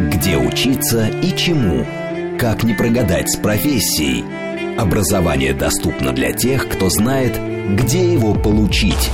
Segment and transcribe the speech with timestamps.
[0.00, 1.86] Где учиться и чему?
[2.38, 4.24] Как не прогадать с профессией?
[4.78, 7.38] Образование доступно для тех, кто знает,
[7.76, 9.10] где его получить.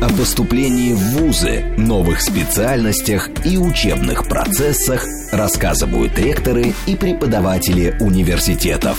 [0.00, 8.98] О поступлении в ВУЗы, новых специальностях и учебных процессах рассказывают ректоры и преподаватели университетов.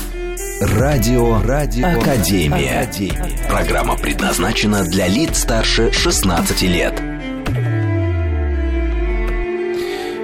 [0.60, 2.82] Радио, Радио Академия.
[2.82, 3.48] Академия.
[3.48, 7.00] Программа предназначена для лиц старше 16 лет.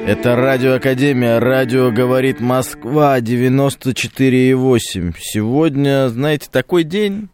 [0.05, 5.15] Это Радио Академия, радио говорит Москва 94,8.
[5.17, 7.29] Сегодня, знаете, такой день,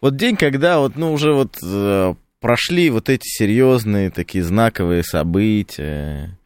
[0.00, 6.36] вот день, когда вот, ну, уже вот э, прошли вот эти серьезные такие знаковые события.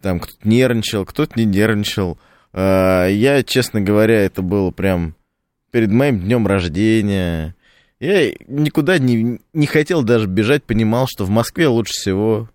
[0.00, 2.18] Там кто-то нервничал, кто-то не нервничал.
[2.54, 5.14] Э, я, честно говоря, это было прям
[5.70, 7.54] перед моим днем рождения.
[8.00, 12.48] Я никуда не, не хотел даже бежать, понимал, что в Москве лучше всего.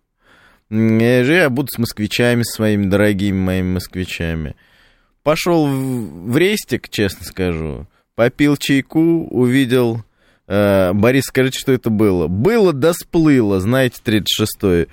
[0.69, 4.55] Я буду с москвичами, своими дорогими моими москвичами.
[5.23, 7.87] Пошел в рейстик, честно скажу.
[8.15, 10.03] Попил чайку, увидел...
[10.47, 12.27] Э, Борис, скажите, что это было?
[12.27, 14.87] Было да сплыло, знаете, 36-й.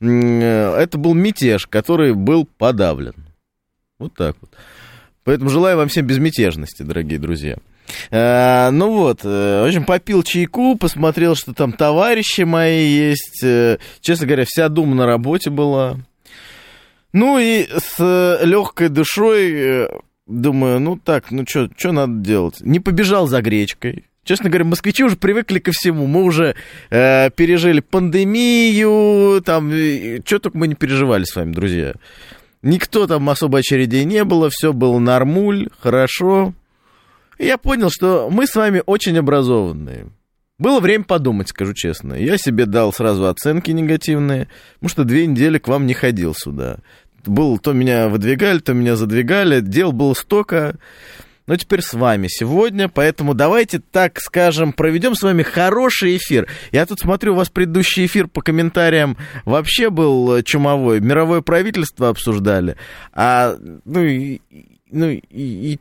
[0.00, 3.14] Э, это был мятеж, который был подавлен.
[3.98, 4.50] Вот так вот.
[5.24, 7.56] Поэтому желаю вам всем безмятежности, дорогие друзья.
[8.10, 13.42] Э, ну вот, э, в общем, попил чайку, посмотрел, что там товарищи мои есть.
[13.42, 15.96] Э, честно говоря, вся дума на работе была.
[17.12, 19.88] Ну и с легкой душой
[20.26, 22.60] думаю, ну так, ну что надо делать?
[22.60, 24.04] Не побежал за гречкой.
[24.24, 26.06] Честно говоря, москвичи уже привыкли ко всему.
[26.06, 26.54] Мы уже
[26.90, 29.72] э, пережили пандемию, там,
[30.26, 31.94] что только мы не переживали с вами, друзья.
[32.60, 36.52] Никто там особо очередей не было, все было нормуль, хорошо.
[37.38, 40.08] Я понял, что мы с вами очень образованные.
[40.58, 42.14] Было время подумать, скажу честно.
[42.14, 46.78] Я себе дал сразу оценки негативные, потому что две недели к вам не ходил сюда.
[47.24, 50.76] Был, то меня выдвигали, то меня задвигали, дел было столько.
[51.46, 56.48] Но теперь с вами сегодня, поэтому давайте, так скажем, проведем с вами хороший эфир.
[56.72, 61.00] Я тут смотрю, у вас предыдущий эфир по комментариям вообще был чумовой.
[61.00, 62.76] Мировое правительство обсуждали.
[63.12, 64.40] А, ну, и,
[64.90, 65.80] ну, и, и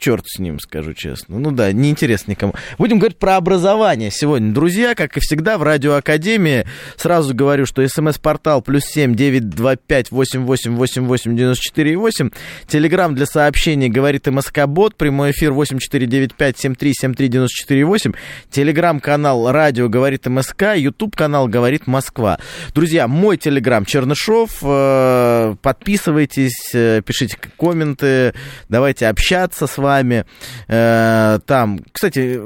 [0.00, 1.38] черт с ним, скажу честно.
[1.38, 2.54] Ну да, неинтересно никому.
[2.78, 4.52] Будем говорить про образование сегодня.
[4.52, 6.66] Друзья, как и всегда, в Радиоакадемии
[6.96, 11.96] сразу говорю, что смс-портал плюс семь девять два пять восемь восемь восемь восемь девяносто четыре
[11.96, 12.30] восемь.
[12.66, 14.96] Телеграмм для сообщений говорит МСК Бот.
[14.96, 18.12] Прямой эфир восемь четыре девять пять семь три семь три девяносто четыре восемь.
[18.50, 20.74] Телеграм-канал Радио говорит МСК.
[20.76, 22.38] Ютуб канал говорит Москва.
[22.74, 24.60] Друзья, мой телеграм Чернышов.
[24.62, 28.32] Э, подписывайтесь, э, пишите комменты,
[28.70, 30.24] давайте общаться с вами вами.
[30.68, 32.40] Э, там, кстати,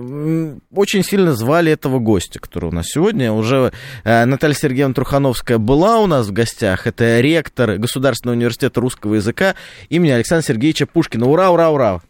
[0.74, 3.32] очень сильно звали этого гостя, который у нас сегодня.
[3.32, 3.72] Уже
[4.04, 6.86] э, Наталья Сергеевна Трухановская была у нас в гостях.
[6.86, 9.54] Это ректор Государственного университета русского языка
[9.90, 11.26] имени Александра Сергеевича Пушкина.
[11.26, 12.00] Ура, ура, ура!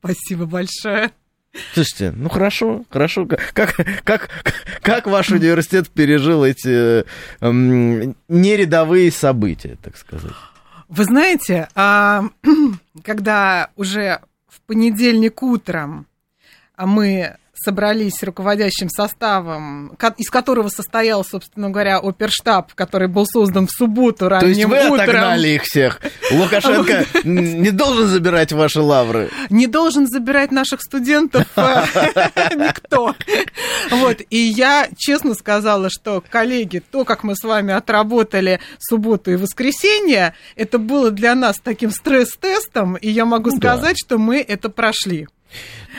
[0.00, 1.10] Спасибо большое.
[1.72, 3.26] Слушайте, ну хорошо, хорошо.
[3.26, 3.74] Как,
[4.04, 4.28] как,
[4.82, 7.04] как ваш университет пережил эти
[7.40, 10.36] эм, нерядовые события, так сказать?
[10.88, 12.24] Вы знаете, а,
[13.04, 14.20] когда уже
[14.58, 16.06] в понедельник утром
[16.76, 23.70] а мы собрались руководящим составом, из которого состоял, собственно говоря, оперштаб, который был создан в
[23.70, 25.00] субботу ранним То есть вы утром.
[25.00, 26.00] отогнали их всех?
[26.30, 29.30] Лукашенко не должен забирать ваши лавры?
[29.50, 31.84] Не должен забирать наших студентов э,
[32.54, 33.14] никто.
[33.90, 39.36] Вот, и я честно сказала, что, коллеги, то, как мы с вами отработали субботу и
[39.36, 44.68] воскресенье, это было для нас таким стресс-тестом, и я могу ну сказать, что мы это
[44.68, 45.26] прошли.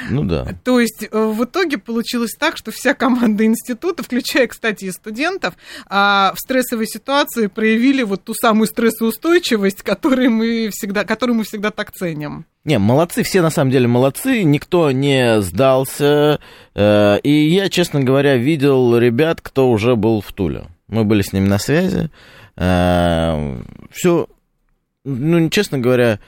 [0.10, 0.48] Ну да.
[0.64, 5.56] То есть э, в итоге получилось так, что вся команда института, включая, кстати, и студентов,
[5.88, 11.72] а, в стрессовой ситуации проявили вот ту самую стрессоустойчивость, которую мы всегда, которую мы всегда
[11.72, 12.46] так ценим.
[12.66, 16.40] Не, молодцы, все на самом деле молодцы, никто не сдался.
[16.76, 20.66] Э, и я, честно говоря, видел ребят, кто уже был в Туле.
[20.88, 22.09] Мы были с ними на связи.
[22.58, 23.62] Э,
[23.92, 24.28] Все,
[25.06, 26.20] ну, честно говоря,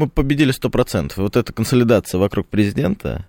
[0.00, 1.12] мы победили 100%.
[1.16, 3.26] Вот эта консолидация вокруг президента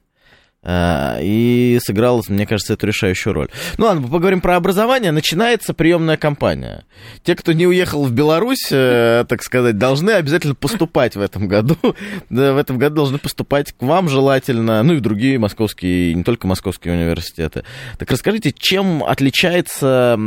[0.63, 3.47] а, и сыграла, мне кажется, эту решающую роль.
[3.77, 5.12] Ну ладно, поговорим про образование.
[5.12, 6.85] Начинается приемная кампания.
[7.23, 11.77] Те, кто не уехал в Беларусь, э, так сказать, должны обязательно поступать в этом году.
[12.29, 16.94] В этом году должны поступать к вам желательно, ну и другие московские, не только московские
[16.94, 17.63] университеты.
[17.97, 20.17] Так расскажите, чем отличается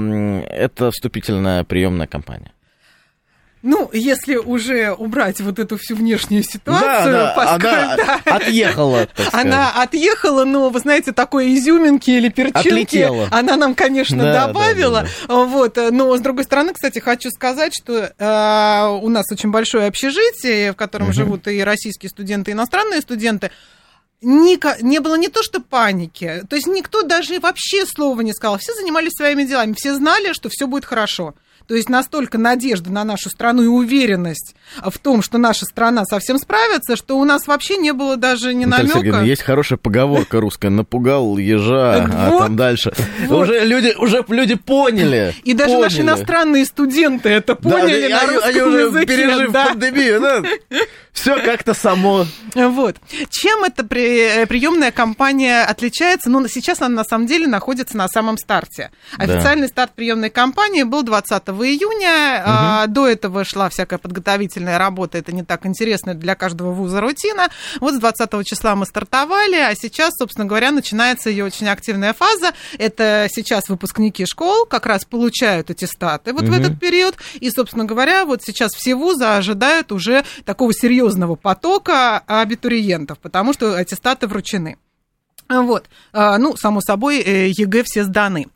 [0.51, 2.54] эта вступительная приемная кампания?
[3.67, 9.09] Ну, если уже убрать вот эту всю внешнюю ситуацию, да, да, поскольку, она да, отъехала,
[9.33, 13.27] она отъехала, но, вы знаете, такой изюминки или перчинки Отлетела.
[13.31, 15.07] она нам, конечно, Да, добавила.
[15.27, 19.87] да, Вот, но, с другой стороны, кстати, хочу сказать, что э, у нас очень большое
[19.87, 23.51] общежитие, в котором живут и российские студенты, и иностранные студенты.
[24.23, 28.59] Ника- не было не то что паники, то есть никто даже вообще слова не сказал.
[28.59, 31.35] Все занимались своими делами, все знали, что все будет хорошо.
[31.67, 36.39] То есть настолько надежда на нашу страну и уверенность в том, что наша страна совсем
[36.39, 38.99] справится, что у нас вообще не было даже ни намека.
[38.99, 42.93] Сергеевна, есть хорошая поговорка русская: напугал ежа, а там дальше.
[43.29, 45.35] Уже люди, уже люди поняли.
[45.45, 49.07] И даже наши иностранные студенты это поняли на они, русском языке.
[49.07, 50.43] пережив пандемию, да?
[51.13, 52.27] Все как-то само.
[52.55, 52.97] Вот.
[53.31, 56.29] Чем эта при- приемная кампания отличается?
[56.29, 58.91] Ну, сейчас она на самом деле находится на самом старте.
[59.17, 62.43] Официальный старт приемной кампании был 20 июня.
[62.45, 65.19] А, До этого шла всякая подготовительная работа.
[65.19, 67.49] Это не так интересно для каждого вуза рутина.
[67.81, 72.53] Вот с 20 числа мы стартовали, а сейчас, собственно говоря, начинается ее очень активная фаза.
[72.79, 76.55] Это сейчас выпускники школ как раз получают аттестаты вот в Мгм.
[76.61, 77.17] этот период.
[77.35, 83.77] И, собственно говоря, вот сейчас все вузы ожидают уже такого серьезного потока абитуриентов, потому что
[83.77, 84.77] аттестаты вручены.
[85.63, 88.47] Вот, А, ну, само собой, э, ЕГЭ все сданы.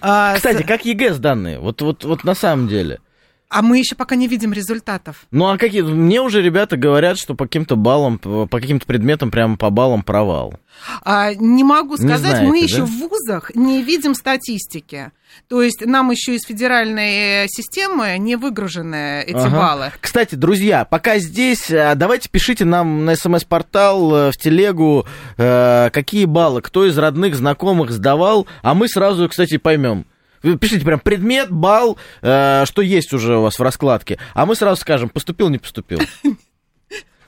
[0.00, 1.58] А, Кстати, как ЕГЭ сданные?
[1.58, 2.98] Вот, вот, вот на самом деле.
[3.48, 5.26] А мы еще пока не видим результатов.
[5.30, 5.82] Ну, а какие...
[5.82, 10.54] Мне уже ребята говорят, что по каким-то баллам, по каким-то предметам прямо по баллам провал.
[11.04, 12.64] А, не могу Не сказать, знаете, мы да?
[12.64, 15.12] еще в вузах не видим статистики.
[15.48, 19.50] То есть нам еще из федеральной э, системы не выгружены эти Ага.
[19.56, 19.92] баллы.
[20.00, 25.06] Кстати, друзья, пока здесь, а, давайте пишите нам на смс-портал, э, в телегу,
[25.36, 30.04] э, какие баллы, кто из родных, знакомых сдавал, а мы сразу, кстати, поймем.
[30.42, 34.80] Пишите прям предмет, балл, э, что есть уже у вас в раскладке, а мы сразу
[34.80, 36.00] скажем, поступил, не поступил.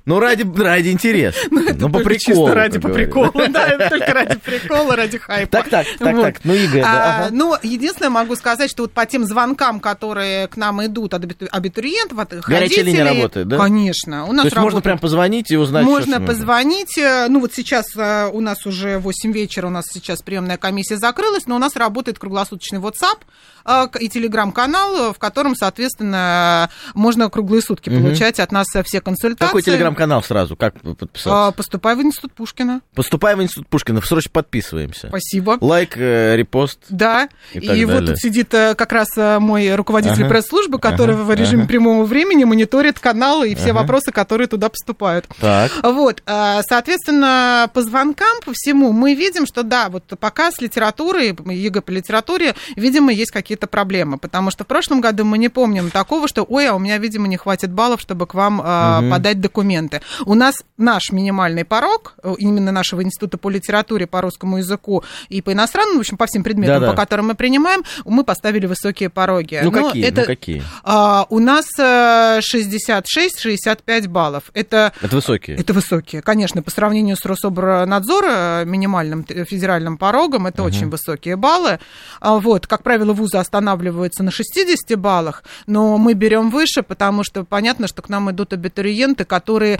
[0.08, 1.38] Ну, ради, ради интереса.
[1.50, 2.46] Ну, по Только приколу.
[2.46, 5.50] Чисто ради по приколу, да, это только ради прикола, ради хайпа.
[5.52, 6.22] Так, так, так, Вот.
[6.22, 6.36] так.
[6.44, 6.88] Ну, ЕГЭ, да.
[6.90, 7.28] А, ага.
[7.30, 11.46] Ну, единственное, могу сказать, что вот по тем звонкам, которые к нам идут от абиту-
[11.50, 13.58] абитуриентов, от Горячая линия работает, да?
[13.58, 14.24] Конечно.
[14.24, 14.84] У нас То есть можно работает.
[14.84, 16.96] прям позвонить и узнать, Можно позвонить.
[16.98, 20.96] э, Ну, вот сейчас э, у нас уже 8 вечера, у нас сейчас приемная комиссия
[20.96, 23.18] закрылась, но у нас работает круглосуточный WhatsApp
[23.66, 28.02] э, и телеграм-канал, в котором, соответственно, можно круглые сутки Мгм.
[28.04, 29.46] получать от нас все консультации.
[29.46, 29.62] Какой
[29.98, 30.56] телеграм-канал сразу?
[30.56, 31.48] Как подписаться?
[31.48, 32.80] А, Поступай в институт Пушкина.
[32.94, 35.08] Поступаем в институт Пушкина, срочно подписываемся.
[35.08, 35.58] Спасибо.
[35.60, 36.78] Лайк, э, репост.
[36.88, 40.28] Да, И и, вот тут сидит э, как раз э, мой руководитель Ага.
[40.28, 41.24] пресс-службы, который Ага.
[41.24, 41.68] в режиме Ага.
[41.68, 43.80] прямого времени мониторит каналы и все Ага.
[43.80, 45.26] вопросы, которые туда поступают.
[45.40, 45.72] Так.
[45.82, 51.36] Вот, э, соответственно, по звонкам, по всему, мы видим, что да, вот пока с литературой,
[51.46, 55.90] ЕГЭ по литературе, видимо, есть какие-то проблемы, потому что в прошлом году мы не помним
[55.90, 59.10] такого, что, ой, а у меня, видимо, не хватит баллов, чтобы к вам э, Мгм.
[59.10, 59.40] подать
[59.88, 60.00] документы.
[60.26, 65.42] У нас наш минимальный порог, э, именно нашего института по литературе, по русскому языку и
[65.42, 66.92] по иностранному, в общем, по всем предметам, Да-да.
[66.92, 69.60] по которым мы принимаем, мы поставили высокие пороги.
[69.62, 70.04] Ну, Но какие?
[70.06, 70.62] это, Ну, какие?
[70.84, 74.44] а, у нас э, 66-65 баллов.
[74.54, 75.56] Это Это высокие.
[75.56, 76.22] это высокие.
[76.22, 81.78] Конечно, по сравнению с Рособорнадзора, минимальным т- федеральным порогом, это очень высокие баллы.
[82.20, 87.44] А, Вот, как правило, вузы останавливаются на 60 баллах, но мы берем выше, потому что
[87.44, 89.77] понятно, что к нам идут абитуриенты, которые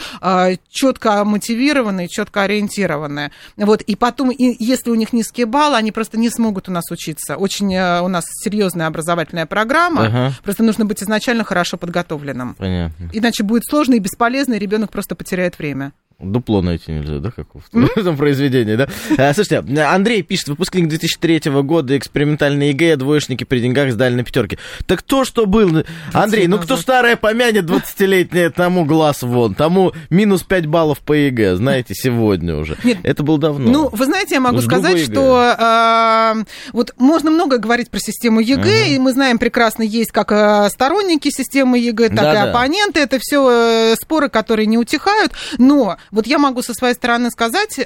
[0.70, 3.30] четко мотивированы, четко ориентированы.
[3.56, 6.90] Вот, и потом, и если у них низкие баллы, они просто не смогут у нас
[6.90, 7.36] учиться.
[7.36, 10.32] Очень э, у нас серьезная образовательная программа, Ага.
[10.42, 12.54] просто нужно быть изначально хорошо подготовленным.
[12.54, 13.10] Понятно.
[13.12, 15.92] Иначе будет сложно и бесполезно, и ребенок просто потеряет время.
[16.20, 18.88] Дупло найти нельзя, да, какого-то в этом произведении, да?
[19.16, 24.58] А, Слушайте, Андрей пишет, выпускник 2003 года, экспериментальный ЕГЭ, двоечники при деньгах сдали на пятерки.
[24.86, 25.84] Так кто что был?
[26.12, 31.54] Андрей, ну кто старое помянет 20-летнее, тому глаз вон, тому минус 5 баллов по ЕГЭ,
[31.54, 32.76] знаете, сегодня уже.
[32.82, 32.98] Нет.
[33.04, 33.70] Это было давно.
[33.70, 38.88] Ну, вы знаете, я могу сказать, что э, вот можно много говорить про систему ЕГЭ,
[38.88, 42.98] и мы знаем прекрасно, есть как э, сторонники системы ЕГЭ, так и оппоненты.
[42.98, 45.30] Это все споры, которые не утихают.
[45.58, 47.84] Но вот я могу со своей стороны сказать, э,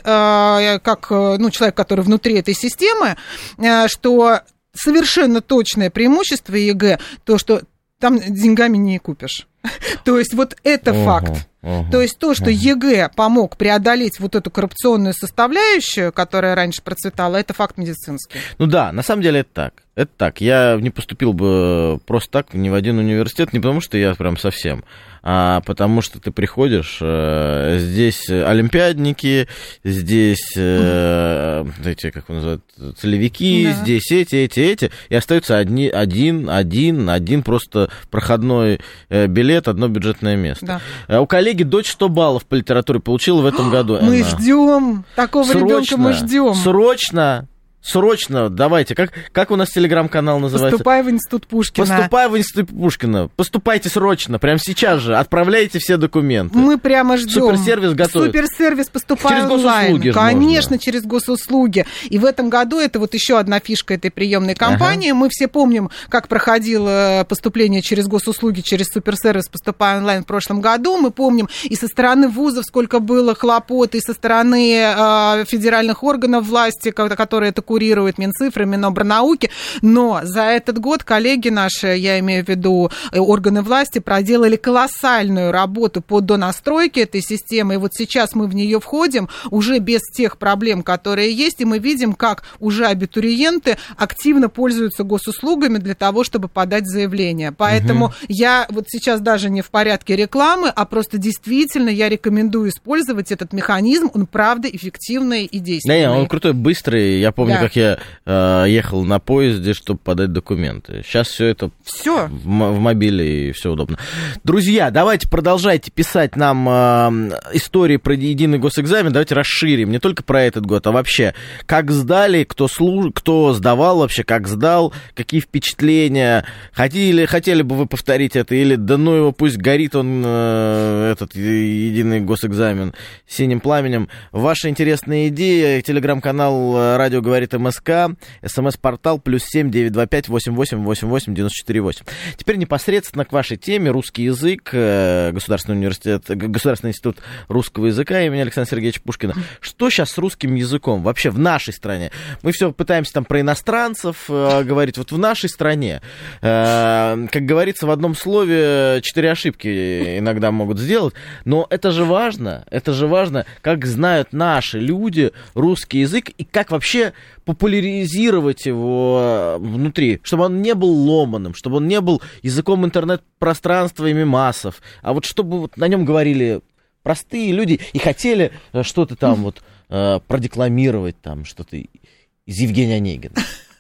[0.83, 3.17] как э, ну, человек, который внутри этой системы,
[3.59, 4.41] э, что
[4.75, 7.63] совершенно точное преимущество ЕГЭ, то, что
[7.99, 9.47] там деньгами не купишь.
[10.05, 11.49] То есть вот это факт.
[11.63, 11.91] Угу.
[11.93, 12.51] То есть то, что угу.
[12.51, 18.39] ЕГЭ помог преодолеть вот эту коррупционную составляющую, которая раньше процветала, это факт медицинский.
[18.59, 19.75] Ну да, на самом деле это так.
[19.95, 20.41] Это так.
[20.41, 24.39] Я не поступил бы просто так ни в один университет, не потому что я прям
[24.39, 24.85] совсем,
[25.23, 29.49] а потому что ты приходишь, э, здесь олимпиадники,
[29.85, 32.65] здесь э, эти, как его называют,
[32.97, 33.73] целевики, да.
[33.73, 39.89] здесь эти, эти, эти, и остаются одни, один, один, один просто проходной э, билет, одно
[39.89, 40.67] бюджетное место.
[40.67, 40.81] Да.
[41.07, 43.99] А у коллеги дочь 100 баллов по литературе получила в этом году.
[44.01, 46.55] Мы ждем такого ребенка, мы ждем.
[46.55, 47.49] Срочно
[47.83, 48.95] Срочно, давайте.
[48.95, 50.79] Как, как у нас телеграм-канал называется?
[50.79, 51.87] Поступай в институт Пушкина.
[51.87, 53.29] Поступай в институт Пушкина.
[53.35, 55.17] Поступайте срочно, прямо сейчас же.
[55.17, 56.57] Отправляйте все документы.
[56.57, 57.43] Мы прямо ждем.
[57.43, 58.27] Суперсервис готов.
[58.27, 59.93] Суперсервис поступай через онлайн.
[59.97, 60.79] Госуслуги Конечно, можно.
[60.79, 61.85] через госуслуги.
[62.09, 65.11] И в этом году это вот еще одна фишка этой приемной кампании.
[65.11, 65.19] Ага.
[65.19, 70.99] Мы все помним, как проходило поступление через госуслуги, через суперсервис поступай онлайн в прошлом году.
[70.99, 76.47] Мы помним и со стороны вузов, сколько было хлопот, и со стороны э, федеральных органов
[76.47, 79.49] власти, которые это курирует Минцифры, Минобрнауки,
[79.81, 85.53] но за этот год коллеги наши, я имею в виду э, органы власти, проделали колоссальную
[85.53, 90.37] работу по донастройке этой системы, и вот сейчас мы в нее входим уже без тех
[90.37, 96.49] проблем, которые есть, и мы видим, как уже абитуриенты активно пользуются госуслугами для того, чтобы
[96.49, 97.53] подать заявление.
[97.53, 98.15] Поэтому угу.
[98.29, 103.55] я вот сейчас даже не в порядке рекламы, а просто действительно я рекомендую использовать этот
[103.55, 106.03] механизм, он правда эффективный и действенный.
[106.03, 110.33] Да, он крутой, быстрый, я помню, да как я э, ехал на поезде, чтобы подать
[110.33, 111.03] документы.
[111.07, 112.27] Сейчас все это все.
[112.27, 113.99] В, в мобиле и все удобно.
[114.43, 119.13] Друзья, давайте продолжайте писать нам э, истории про единый госэкзамен.
[119.13, 121.35] Давайте расширим не только про этот год, а вообще,
[121.67, 123.13] как сдали, кто, служ...
[123.15, 126.45] кто сдавал вообще, как сдал, какие впечатления.
[126.73, 131.37] Хотели, хотели бы вы повторить это или да ну его, пусть горит он, э, этот
[131.37, 132.93] единый госэкзамен
[133.27, 134.09] синим пламенем.
[134.33, 140.29] Ваши интересные идеи, телеграм-канал э, «Радио говорит говорит МСК, смс-портал плюс семь девять два пять
[140.29, 142.05] восемь восемь восемь восемь девяносто четыре восемь.
[142.37, 147.19] Теперь непосредственно к вашей теме русский язык, э, Государственный университет, Государственный институт
[147.49, 149.35] русского языка имени Александра Сергеевича Пушкина.
[149.61, 152.11] Что сейчас с русским языком вообще в нашей стране?
[152.43, 154.99] Мы все пытаемся там про иностранцев э, говорить.
[154.99, 156.01] Вот в нашей стране,
[156.41, 162.65] э, как говорится, в одном слове четыре ошибки иногда могут сделать, но это же важно,
[162.71, 167.13] это же важно, как знают наши люди русский язык и как вообще
[167.45, 174.07] популяризировать его э, внутри, чтобы он не был ломаным, чтобы он не был языком интернет-пространства
[174.07, 176.61] и мемасов, а вот чтобы вот на нем говорили
[177.03, 183.35] простые люди и хотели э, что-то там вот э, продекламировать, там что-то из Евгения Онегина.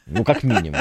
[0.06, 0.80] Ну, как минимум.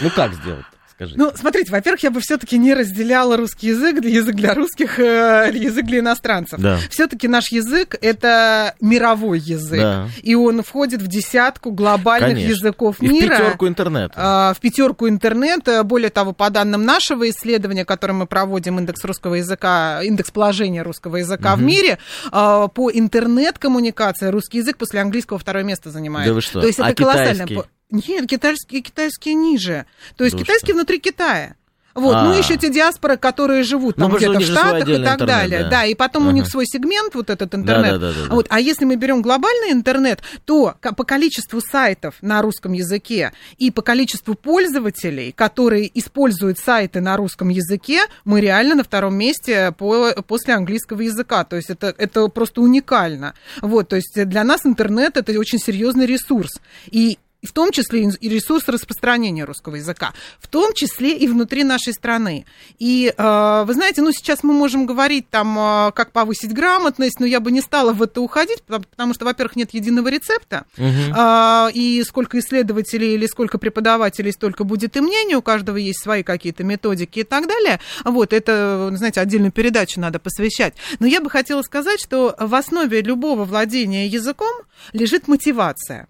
[0.00, 0.66] Ну, как сделать?
[0.96, 1.18] Скажите.
[1.18, 5.84] Ну, смотрите, во-первых, я бы все-таки не разделяла русский язык, язык для русских, э, язык
[5.84, 6.58] для иностранцев.
[6.58, 6.78] Да.
[6.88, 10.08] Все-таки наш язык это мировой язык, да.
[10.22, 12.50] и он входит в десятку глобальных Конечно.
[12.50, 13.34] языков и мира.
[13.34, 14.14] В пятерку интернета.
[14.52, 15.84] Э, в пятерку интернета.
[15.84, 21.16] Более того, по данным нашего исследования, которое мы проводим, индекс русского языка, индекс положения русского
[21.16, 21.60] языка угу.
[21.60, 21.98] в мире,
[22.32, 26.26] э, по интернет-коммуникации русский язык после английского второе место занимает.
[26.26, 26.62] Да вы что?
[26.62, 27.66] То есть а это колоссально.
[27.90, 29.86] Нет, китайские, китайские ниже.
[30.16, 30.74] То есть да китайские что?
[30.74, 31.56] внутри Китая.
[31.96, 32.24] Вот, а.
[32.24, 35.62] ну еще те диаспоры, которые живут там ну, где-то в Штатах и так интернет, далее.
[35.62, 35.70] Да.
[35.70, 36.30] да, и потом ага.
[36.30, 37.92] у них свой сегмент, вот этот интернет.
[37.92, 42.16] Да, да, да, да, вот, а если мы берем глобальный интернет, то по количеству сайтов
[42.20, 48.74] на русском языке и по количеству пользователей, которые используют сайты на русском языке, мы реально
[48.74, 51.44] на втором месте по, после английского языка.
[51.44, 53.32] То есть это, это просто уникально.
[53.62, 56.60] Вот, то есть для нас интернет это очень серьезный ресурс.
[56.90, 61.92] И в том числе и ресурс распространения русского языка, в том числе и внутри нашей
[61.92, 62.44] страны.
[62.78, 67.26] И э, вы знаете, ну сейчас мы можем говорить там, э, как повысить грамотность, но
[67.26, 71.70] я бы не стала в это уходить, потому, что, во-первых, нет единого рецепта, угу.
[71.72, 76.64] и сколько исследователей или сколько преподавателей, столько будет и мнений, у каждого есть свои какие-то
[76.64, 77.80] методики и так далее.
[78.04, 80.74] Вот, это, знаете, отдельную передачу надо посвящать.
[80.98, 84.54] Но я бы хотела сказать, что в основе любого владения языком
[84.92, 86.08] лежит мотивация.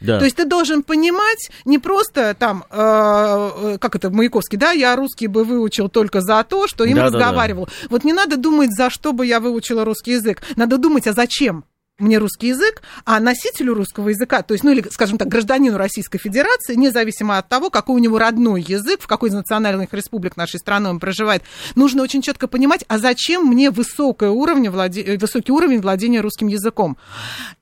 [0.00, 0.18] Да.
[0.18, 4.94] То есть ты должен понимать не просто там, э, э, как это, Маяковский, да, я
[4.96, 7.66] русский бы выучил только за то, что им да, разговаривал.
[7.66, 7.88] Да, да.
[7.90, 10.42] Вот не надо думать, за что бы я выучила русский язык.
[10.56, 11.64] Надо думать, а зачем?
[11.98, 16.18] Мне русский язык, а носителю русского языка, то есть, ну или, скажем так, гражданину Российской
[16.18, 20.60] Федерации, независимо от того, какой у него родной язык, в какой из национальных республик нашей
[20.60, 21.42] страны он проживает,
[21.74, 25.02] нужно очень четко понимать, а зачем мне высокое уровень владе...
[25.02, 26.96] Э, высокий уровень владения русским языком.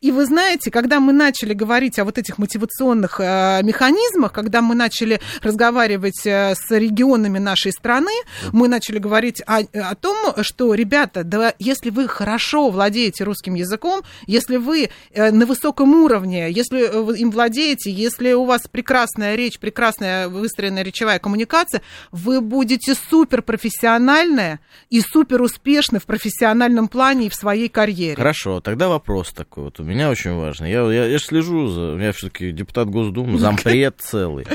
[0.02, 4.74] И вы знаете, когда мы начали говорить о вот этих мотивационных э, механизмах, когда мы
[4.74, 8.12] начали разговаривать э, с регионами нашей страны,
[8.52, 14.02] мы начали говорить о, о том, что, ребята, да, если вы хорошо владеете русским языком,
[14.26, 19.58] если вы э, на высоком уровне, если вы им владеете, если у вас прекрасная речь,
[19.58, 27.30] прекрасная выстроенная речевая коммуникация, вы будете супер профессиональная и супер успешны в профессиональном плане и
[27.30, 28.16] в своей карьере.
[28.16, 30.70] Хорошо, тогда вопрос такой вот у меня очень важный.
[30.70, 31.96] Я, я, я слежу за...
[31.96, 34.46] Я все-таки депутат Госдумы, зампред целый.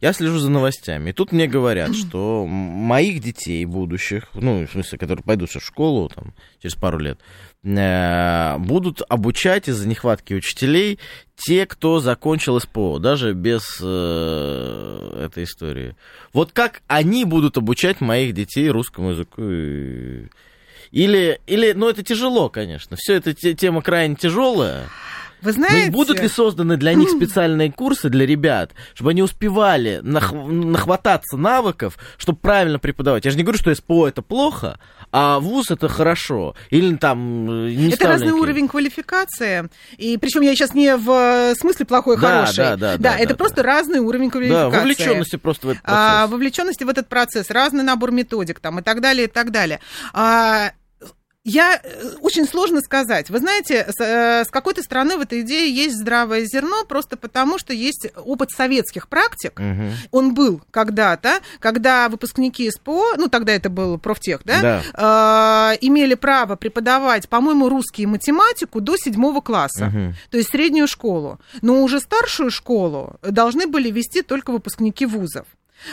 [0.00, 1.10] Я слежу за новостями.
[1.10, 6.08] И тут мне говорят, что моих детей будущих, ну, в смысле, которые пойдут в школу
[6.08, 7.18] там, через пару лет,
[7.53, 10.98] Э, будут обучать из-за нехватки учителей
[11.36, 15.96] те, кто закончил СПО, даже без э, этой истории.
[16.32, 19.42] Вот как они будут обучать моих детей русскому языку?
[20.90, 22.96] Или, или, ну это тяжело, конечно.
[22.96, 24.84] Все это тема крайне тяжелая.
[25.44, 25.86] Вы знаете...
[25.86, 30.32] Но будут ли созданы для них специальные курсы для ребят, чтобы они успевали нах...
[30.32, 33.24] нахвататься навыков, чтобы правильно преподавать?
[33.24, 34.78] Я же не говорю, что СПО это плохо,
[35.12, 36.56] а ВУЗ это хорошо.
[36.70, 39.68] Или там э, не Это разный уровень квалификации.
[39.98, 42.56] И причем я сейчас не в смысле плохой, да, хороший.
[42.56, 42.98] Да, да, да.
[42.98, 43.62] Да, это да, просто да.
[43.64, 44.70] разный уровень квалификации.
[44.72, 46.14] Да, вовлеченности просто в этот а, процесс.
[46.14, 49.80] А, вовлеченности в этот процесс, разный набор методик там и так далее, и так далее.
[50.14, 50.70] А,
[51.44, 53.28] я э, очень сложно сказать.
[53.28, 57.58] Вы знаете, с, э, с какой-то стороны в этой идее есть здравое зерно, просто потому
[57.58, 59.60] что есть опыт советских практик.
[59.60, 59.90] Угу.
[60.10, 65.72] Он был когда-то, когда выпускники СПО, ну тогда это был профтех, да, да.
[65.74, 70.14] Э, имели право преподавать, по-моему, русский и математику до седьмого класса, угу.
[70.30, 71.38] то есть среднюю школу.
[71.60, 75.46] Но уже старшую школу должны были вести только выпускники вузов.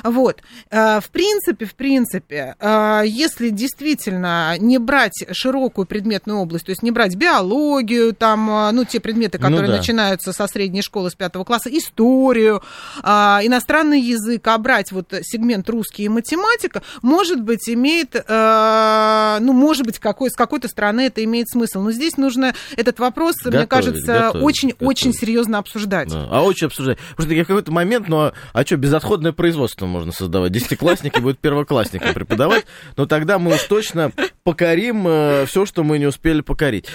[0.04, 0.42] Вот.
[0.70, 6.84] Э, в принципе, в принципе, э, если действительно не брать широкую предметную область, то есть
[6.84, 9.78] не брать биологию, там, э, ну, те предметы, ну которые ну, да.
[9.78, 12.62] начинаются со средней школы, с пятого класса, историю,
[13.02, 20.00] иностранный язык, а брать вот сегмент русский и математика, может быть, имеет, ну, может быть,
[20.00, 21.82] какой, с какой-то стороны это имеет смысл.
[21.82, 26.10] Но здесь нужно этот вопрос, готовить, мне кажется, очень-очень серьезно обсуждать.
[26.10, 26.28] Да.
[26.30, 26.98] А очень обсуждать.
[27.16, 30.52] Потому что в какой-то момент, ну, а, а что, безотходное производство что можно создавать.
[30.52, 32.66] Десятиклассники будут первоклассники преподавать,
[32.98, 34.12] но тогда мы уж точно
[34.44, 36.88] покорим э, все, что мы не успели покорить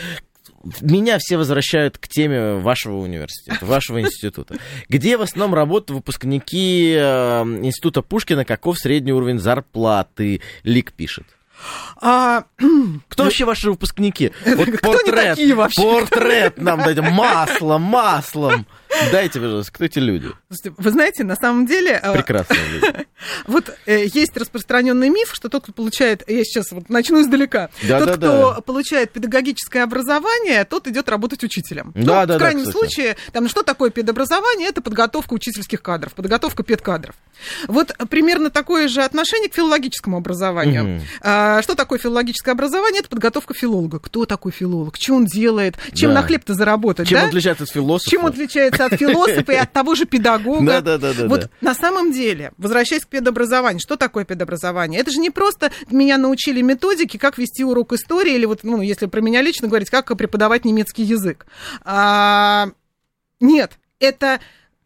[0.81, 4.57] меня все возвращают к теме вашего университета, вашего института.
[4.89, 10.41] Где в основном работают выпускники э, института Пушкина, каков средний уровень зарплаты?
[10.65, 11.25] Лик пишет.
[12.01, 12.45] А...
[13.09, 14.33] Кто вообще ваши выпускники?
[14.45, 15.81] Вот Кто портрет, такие вообще?
[15.83, 18.67] портрет нам дайте, маслом, маслом.
[19.13, 20.29] Дайте, пожалуйста, кто эти люди?
[20.49, 22.01] Вы знаете, на самом деле...
[22.03, 23.07] Э, Прекрасные люди.
[23.47, 26.23] Вот э, есть распространенный миф, что тот, кто получает...
[26.29, 27.71] Я сейчас вот начну издалека.
[27.89, 28.61] Да, тот, да, кто да.
[28.61, 31.93] получает педагогическое образование, тот идет работать учителем.
[31.95, 34.69] Да, ну, да, в крайнем да, случае, там, что такое педобразование?
[34.69, 37.15] Это подготовка учительских кадров, подготовка педкадров.
[37.69, 40.97] Вот примерно такое же отношение к филологическому образованию.
[40.97, 41.05] Угу.
[41.23, 43.01] А, что такое филологическое образование?
[43.01, 43.99] Это подготовка филолога.
[43.99, 44.97] Кто такой филолог?
[44.99, 45.77] Что он делает?
[45.95, 46.21] Чем да.
[46.21, 47.09] на хлеб-то заработать?
[47.09, 47.27] Чем да?
[47.27, 48.11] отличается от философа?
[48.11, 50.81] Чем отличается от философа и от того же педагога.
[50.81, 51.27] Да, да, да.
[51.29, 55.01] Вот на самом деле, возвращаясь к педобразованию, что такое педобразование?
[55.01, 59.07] Это же не просто меня научили методики, как вести урок истории, или вот, ну, если
[59.07, 61.47] про меня лично говорить, как преподавать немецкий язык.
[61.85, 62.69] А,
[63.41, 64.41] нет, это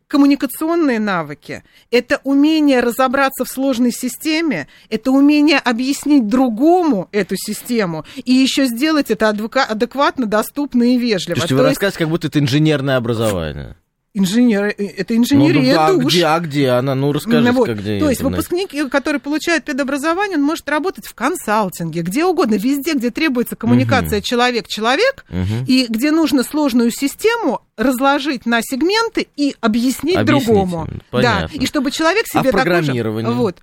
[0.09, 8.33] коммуникационные навыки, это умение разобраться в сложной системе, это умение объяснить другому эту систему и
[8.33, 11.37] еще сделать это адекватно, доступно и вежливо.
[11.37, 13.77] То есть вы рассказываете, как будто это инженерное образование.
[14.13, 16.97] Инженер, э, это инженерия ну, ну, а Где, а где она?
[16.97, 17.69] Ну, расскажите, вот.
[17.69, 18.01] где.
[18.01, 23.11] То есть выпускник, который получает педобразование, он может работать в консалтинге, где угодно, везде, где
[23.11, 24.27] требуется коммуникация угу.
[24.27, 25.65] человек-человек, угу.
[25.69, 30.45] и где нужно сложную систему разложить на сегменты и объяснить Объяснить.
[30.47, 30.89] другому.
[31.11, 31.49] Понятно.
[31.49, 32.53] Да, и чтобы человек себе а?
[32.53, 33.57] Такой же, вот,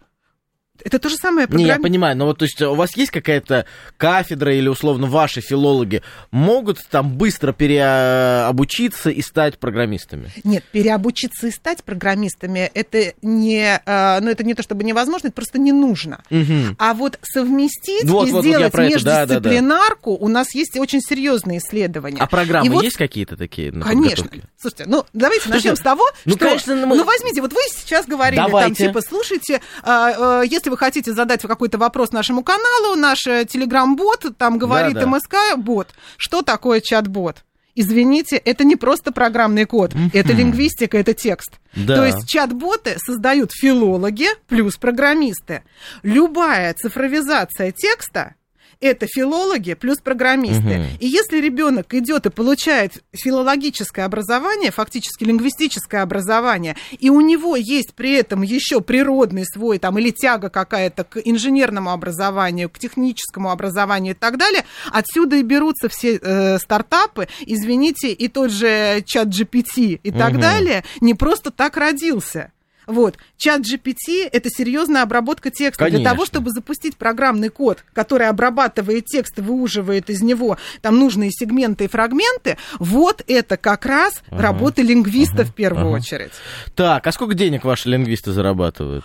[0.83, 1.65] это то же самое программ...
[1.65, 3.65] Не, я понимаю, но вот то есть у вас есть какая-то
[3.97, 10.31] кафедра или условно ваши филологи могут там быстро переобучиться и стать программистами?
[10.43, 15.35] Нет, переобучиться и стать программистами это не, э, ну это не то чтобы невозможно, это
[15.35, 16.23] просто не нужно.
[16.29, 16.75] Угу.
[16.77, 20.25] А вот совместить вот, и вот, сделать вот междисциплинарку да, да, да.
[20.25, 22.17] у нас есть очень серьезные исследования.
[22.19, 22.83] А программы вот...
[22.83, 23.71] есть какие-то такие?
[23.71, 24.27] На конечно.
[24.59, 26.95] Слушайте, ну давайте Слушайте, начнем с того, ну, что, конечно, мы...
[26.95, 28.75] ну возьмите, вот вы сейчас говорили давайте.
[28.75, 33.45] там типа, слушайте, э, если если вы хотите задать какой-то вопрос нашему каналу, наш э,
[33.45, 35.07] телеграм-бот, там говорит да, да.
[35.07, 35.87] МСК-бот.
[36.17, 37.43] Что такое чат-бот?
[37.79, 41.59] извините, это не просто программный код, это лингвистика, это текст.
[41.75, 41.95] Да.
[41.95, 45.61] То есть чат-боты создают филологи плюс программисты.
[46.01, 48.33] Любая цифровизация текста
[48.79, 50.61] это филологи плюс программисты.
[50.61, 50.85] Мгм.
[50.99, 57.93] И если ребенок идет и получает филологическое образование, фактически лингвистическое образование, и у него есть
[57.93, 64.13] при этом еще природный свой там или тяга какая-то к инженерному образованию, к техническому образованию
[64.13, 69.99] и так далее, отсюда и берутся все э, стартапы, извините, и тот же чат GPT
[70.01, 70.41] и так Мгм.
[70.41, 72.51] далее, не просто так родился.
[72.87, 75.83] Вот, чат GPT– это серьезная обработка текста.
[75.83, 76.11] Для Конечно.
[76.11, 81.83] того, чтобы запустить программный код, который обрабатывает текст и выуживает из него там нужные сегменты
[81.83, 84.41] и фрагменты, вот это как раз Ага.
[84.41, 85.97] работа лингвиста в первую ага.
[85.97, 86.31] очередь.
[86.75, 89.03] Так, а сколько денег ваши лингвисты зарабатывают?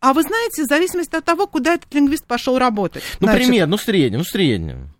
[0.00, 3.04] А вы знаете, в зависимости от того, куда этот лингвист пошел работать.
[3.20, 4.90] Ну, Значит, пример, ну, в среднем, ну, в среднем.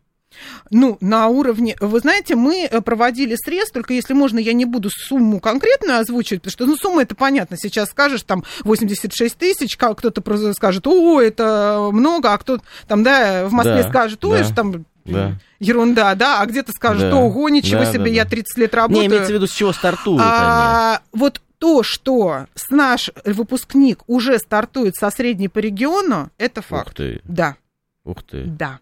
[0.71, 1.77] Ну, на уровне...
[1.81, 6.42] Вы знаете, мы э, проводили срез, только если можно, я не буду сумму конкретную озвучивать,
[6.42, 7.57] потому что, ну, сумма это понятно.
[7.57, 13.53] Сейчас скажешь, там, 86 тысяч, кто-то скажет, о, это много, а кто там, да, в
[13.53, 15.38] Москве Да, скажет, ой, да, там да.
[15.61, 18.31] ерунда, да, а где-то скажет, Да, ого, ничего да, себе, да, я да.
[18.31, 19.07] 30 лет Не, работаю.
[19.07, 20.31] имеется в виду, с чего стартуют они.
[20.31, 26.66] А, вот то, что с наш выпускник уже стартует со средней по региону, это Ух
[26.66, 26.97] факт.
[26.97, 27.57] ты, Да,
[28.05, 28.45] ух ты.
[28.45, 28.81] да,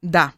[0.00, 0.32] да.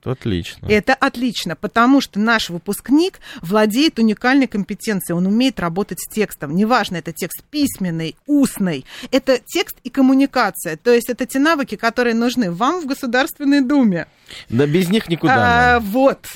[0.00, 0.66] Это отлично.
[0.66, 6.54] Это отлично, потому что наш выпускник владеет уникальной компетенцией, он умеет работать с текстом.
[6.56, 10.76] Неважно, это текст письменный, устный, это текст и коммуникация.
[10.76, 14.06] То есть это те навыки, которые нужны вам в Государственной Думе.
[14.48, 15.76] Да без них никуда.
[15.76, 16.26] А, вот.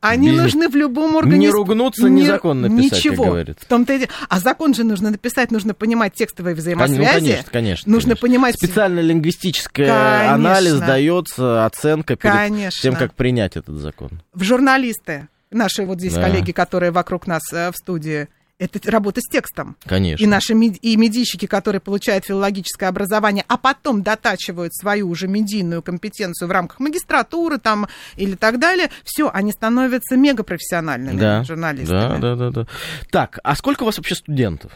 [0.00, 1.38] Они Без- нужны в любом органе.
[1.46, 3.24] Не ругнуться, не закон написать, как Ничего.
[3.26, 3.64] говорится.
[3.64, 4.10] В том-то и дело.
[4.28, 6.98] А закон же нужно написать, нужно понимать текстовые Кон- взаимосвязи.
[6.98, 7.92] Ну, конечно, конечно.
[7.92, 8.28] Нужно конечно.
[8.28, 8.54] понимать...
[8.56, 12.82] Специально лингвистический анализ дается, оценка перед Конечно.
[12.82, 14.10] тем, как принять этот закон.
[14.32, 16.22] в журналисты, наши вот здесь Да.
[16.22, 19.76] коллеги, которые вокруг нас э, в студии, это работа с текстом.
[19.84, 20.22] Конечно.
[20.22, 25.82] И наши мед- и медийщики, которые получают филологическое образование, а потом дотачивают свою уже медийную
[25.82, 32.20] компетенцию в рамках магистратуры там или так далее, все, они становятся мегапрофессиональными да, журналистами.
[32.20, 32.66] Да, да, да, да.
[33.10, 34.72] Так, а сколько у вас вообще студентов?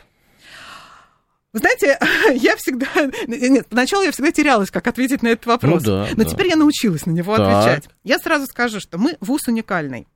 [1.53, 1.99] Вы знаете,
[2.35, 2.87] я всегда...
[3.27, 5.85] Нет, поначалу я всегда терялась, как ответить на этот вопрос.
[5.85, 6.31] Ну да, Но да.
[6.31, 7.47] теперь я научилась на него Так.
[7.67, 7.88] отвечать.
[8.05, 10.07] Я сразу скажу, что мы вуз уникальный.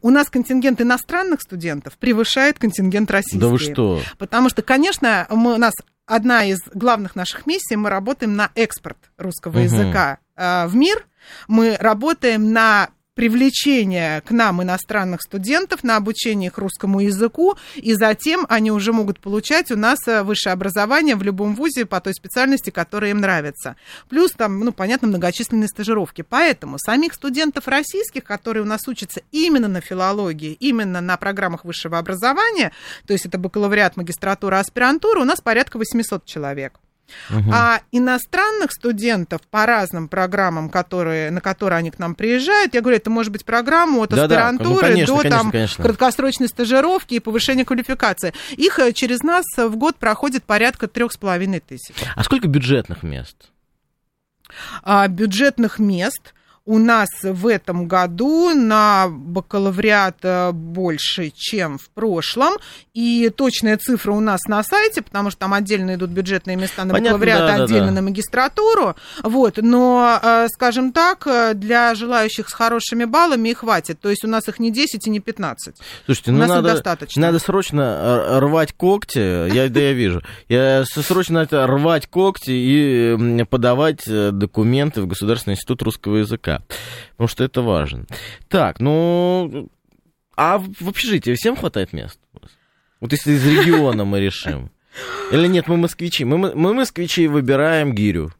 [0.00, 3.40] У нас контингент иностранных студентов превышает контингент российских.
[3.40, 4.00] Да вы что?
[4.18, 5.74] Потому что, конечно, мы, у нас
[6.06, 9.62] одна из главных наших миссий, мы работаем на экспорт русского Мгм.
[9.62, 11.06] языка э, в мир.
[11.48, 12.90] Мы работаем на
[13.20, 19.20] привлечение к нам иностранных студентов на обучение их русскому языку, и затем они уже могут
[19.20, 23.76] получать у нас э, высшее образование в любом вузе по той специальности, которая им нравится.
[24.08, 26.22] Плюс там, ну, понятно, многочисленные стажировки.
[26.22, 31.98] Поэтому самих студентов российских, которые у нас учатся именно на филологии, именно на программах высшего
[31.98, 32.72] образования,
[33.06, 36.80] то есть это бакалавриат, магистратура, аспирантура, у нас порядка 800 человек.
[37.52, 42.96] А иностранных студентов по разным программам, которые, на которые они к нам приезжают, я говорю,
[42.96, 45.84] это может быть программа от Да-да, аспирантуры ну, конечно, до конечно, там, конечно.
[45.84, 48.32] краткосрочной стажировки и повышения квалификации.
[48.52, 51.94] Их э, через нас в год проходит порядка трех с половиной тысяч.
[52.14, 53.36] А сколько бюджетных мест?
[54.82, 56.34] А бюджетных мест
[56.70, 62.52] у нас в этом году на бакалавриат э, больше, чем в прошлом.
[62.94, 66.92] И точная цифра у нас на сайте, потому что там отдельно идут бюджетные места на
[66.92, 67.92] Понятно, бакалавриат, да, да, отдельно да.
[67.94, 68.94] на магистратуру.
[69.24, 69.58] Вот.
[69.60, 73.98] Но, э, скажем так, для желающих с хорошими баллами их хватит.
[74.00, 75.74] То есть у нас их не 10 и не 15.
[76.06, 77.20] Слушайте, У ну нас их надо, достаточно.
[77.20, 79.18] надо срочно э, рвать когти,
[79.52, 85.82] я, да я вижу, я срочно это рвать когти и подавать документы в Государственный институт
[85.82, 86.59] русского языка,
[87.12, 88.06] потому что это важно.
[88.48, 89.68] Так, ну,
[90.36, 92.18] а в общежитии всем хватает мест?
[93.00, 94.70] Вот если из региона мы решим.
[95.32, 96.24] Или нет, мы москвичи.
[96.24, 98.32] Мы, мы москвичи выбираем гирю.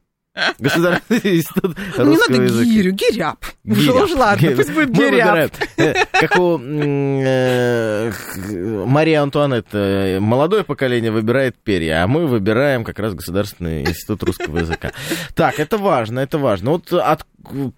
[0.60, 2.70] Государственный институт Ну, не русского надо языка.
[2.70, 3.44] гирю, гиряб.
[3.64, 4.04] Уже, Гиря.
[4.04, 4.56] уж ладно, Гиря.
[4.56, 8.12] пусть будет выбираем, э, Как у э,
[9.16, 14.92] Антуанетта, э, молодое поколение выбирает перья, а мы выбираем как раз Государственный институт русского языка.
[15.34, 16.70] Так, это важно, это важно.
[16.72, 17.26] Вот от-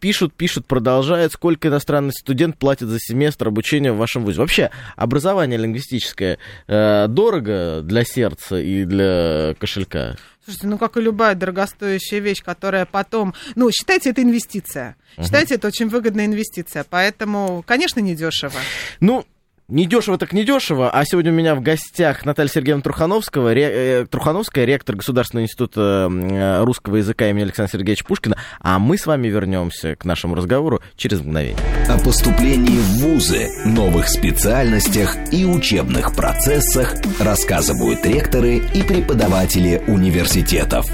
[0.00, 4.40] пишут, пишут, продолжают, сколько иностранный студент платит за семестр обучения в вашем вузе.
[4.40, 6.38] Вообще, образование лингвистическое
[6.68, 10.16] э, дорого для сердца и для кошелька?
[10.44, 13.32] Слушайте, ну как и любая дорогостоящая вещь, которая потом...
[13.54, 14.96] Ну, считайте это инвестиция.
[15.20, 16.84] Считайте это очень выгодная инвестиция.
[16.88, 18.58] Поэтому, конечно, недешево.
[18.98, 19.24] Ну,
[19.72, 23.70] не дешево так не дешево, а сегодня у меня в гостях Наталья Сергеевна Трухановского, ре,
[24.02, 29.06] э, Трухановская, ректор Государственного института э, русского языка имени Александра Сергеевича Пушкина, а мы с
[29.06, 31.56] вами вернемся к нашему разговору через мгновение.
[31.88, 40.86] О поступлении в вузы, новых специальностях и учебных процессах рассказывают ректоры и преподаватели университетов.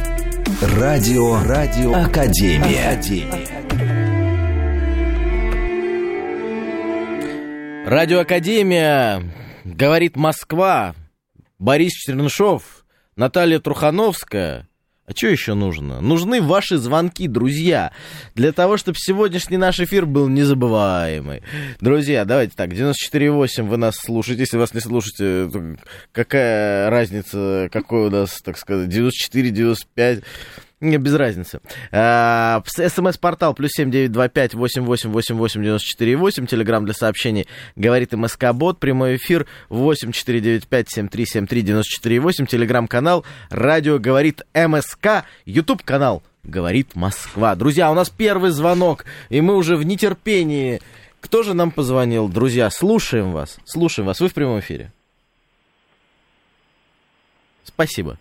[0.79, 2.93] Радио, радио, академия.
[2.93, 4.08] академия.
[7.89, 9.23] Радиоакадемия,
[9.65, 10.95] говорит Москва,
[11.59, 12.85] Борис Чернышов,
[13.17, 14.69] Наталья Трухановская.
[15.07, 16.03] А что еще нужно?
[16.03, 17.93] Нужны ваши звонки, друзья,
[18.35, 21.43] для того, чтобы сегодняшний наш эфир был незабываемый.
[21.81, 25.79] Друзья, давайте так, 94.8 вы нас слушаете, если вас не слушаете,
[26.13, 30.25] какая разница, какой у нас, так сказать, 94, 95...
[30.81, 31.61] Не, без разницы.
[31.91, 36.47] А, СМС-портал плюс семь девять два пять восемь восемь восемь восемь девяносто четыре восемь.
[36.47, 38.79] Телеграмм для сообщений говорит МСК-бот.
[38.79, 42.47] Прямой эфир восемь четыре девять пять семь три семь три девяносто четыре восемь.
[42.47, 45.25] Телеграмм-канал радио говорит МСК.
[45.47, 47.57] Ютуб канал говорит Москва.
[47.57, 50.81] Друзья, у нас первый звонок, и мы уже в нетерпении.
[51.21, 52.29] Кто же нам позвонил?
[52.29, 53.59] Друзья, слушаем вас.
[53.65, 54.21] Слушаем вас.
[54.21, 54.93] Вы в прямом эфире.
[57.65, 58.17] Спасибо.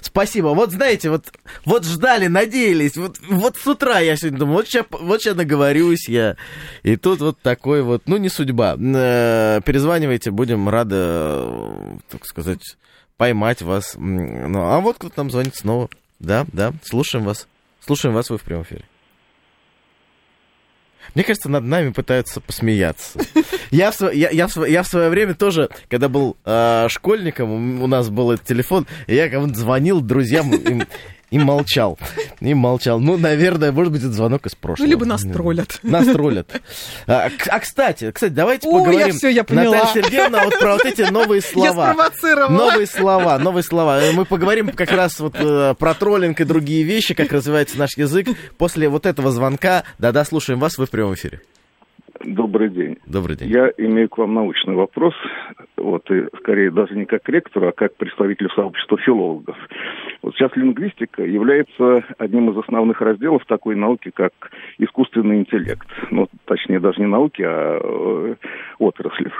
[0.00, 0.48] Спасибо.
[0.48, 1.32] Вот знаете, вот,
[1.64, 2.96] вот ждали, надеялись.
[2.96, 6.36] Вот, вот с утра я сегодня думал, вот сейчас, вот сейчас наговорюсь я.
[6.82, 8.76] И тут вот такой вот, ну, не судьба.
[8.78, 12.76] Э, перезванивайте, будем рады, э, так сказать,
[13.16, 13.94] поймать вас.
[13.96, 15.88] Ну, а вот кто-то нам звонит снова.
[16.18, 17.46] Да, да, слушаем вас.
[17.84, 18.84] Слушаем вас, вы в прямом эфире.
[21.18, 23.18] Мне кажется, над нами пытаются посмеяться.
[23.72, 27.88] Я в, я, я, в, я в свое время тоже, когда был э, школьником, у
[27.88, 30.84] нас был этот телефон, и я кому-то звонил друзьям, им,
[31.30, 31.98] и молчал.
[32.40, 33.00] И молчал.
[33.00, 34.86] Ну, наверное, может быть, это звонок из прошлого.
[34.86, 35.80] Ну, либо нас троллят.
[35.82, 36.60] Нас троллят.
[37.06, 39.76] А, а кстати, кстати, давайте О, поговорим, я все, я поняла.
[39.76, 41.94] Наталья Сергеевна, вот про вот эти новые слова.
[41.96, 44.00] Я Новые слова, новые слова.
[44.12, 48.28] Мы поговорим как раз вот э, про троллинг и другие вещи, как развивается наш язык.
[48.56, 51.42] После вот этого звонка, да-да, слушаем вас, вы в прямом эфире.
[52.34, 52.98] Добрый день.
[53.06, 53.48] Добрый день.
[53.48, 55.14] Я имею к вам научный вопрос,
[55.76, 59.56] вот, и скорее даже не как ректору, а как представителю сообщества филологов.
[60.22, 64.32] Вот сейчас лингвистика является одним из основных разделов такой науки, как
[64.78, 65.86] искусственный интеллект.
[66.10, 68.34] Ну, точнее, даже не науки, а э,
[68.78, 69.30] отрасли.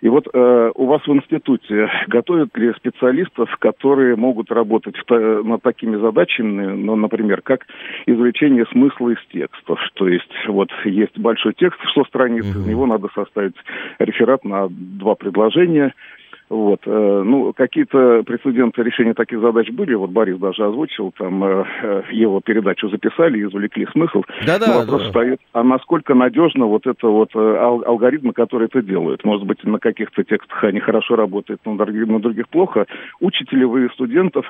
[0.00, 5.62] И вот э, у вас в институте готовят ли специалистов, которые могут работать в, над
[5.62, 7.66] такими задачами, ну, например, как
[8.06, 9.78] извлечение смысла из текстов?
[9.94, 13.56] То есть вот есть большой текст, 100 страниц, из него надо составить
[13.98, 15.94] реферат на два предложения–
[16.50, 16.80] вот.
[16.84, 19.94] Э, ну, какие-то прецеденты решения таких задач были.
[19.94, 24.24] Вот Борис даже озвучил, там э, э, его передачу записали, извлекли смысл.
[24.44, 24.66] Да-да.
[24.66, 25.08] Но вопрос да.
[25.10, 29.24] стоит, а насколько надежно вот это вот алгоритмы, которые это делают?
[29.24, 32.86] Может быть, на каких-то текстах они хорошо работают, но на других плохо.
[33.20, 34.44] Учите ли вы студентов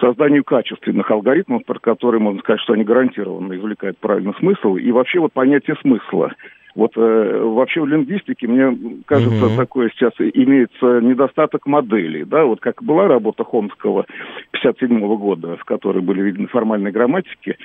[0.00, 5.20] созданию качественных алгоритмов, про которые можно сказать, что они гарантированно извлекают правильный смысл, и вообще
[5.20, 6.32] вот понятие смысла.
[6.74, 9.56] Вот э, вообще в лингвистике, мне кажется, угу.
[9.56, 12.24] такое сейчас имеется недостаток моделей.
[12.24, 12.44] Да?
[12.44, 14.06] Вот как была работа Хомского
[14.50, 17.56] 57 -го года, в которой были видны формальные грамматики,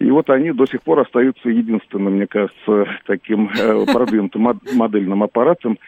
[0.00, 5.78] и вот они до сих пор остаются единственным, мне кажется, таким э, продвинутым модельным аппаратом.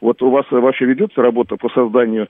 [0.00, 2.28] Вот у вас вообще ведется работа по созданию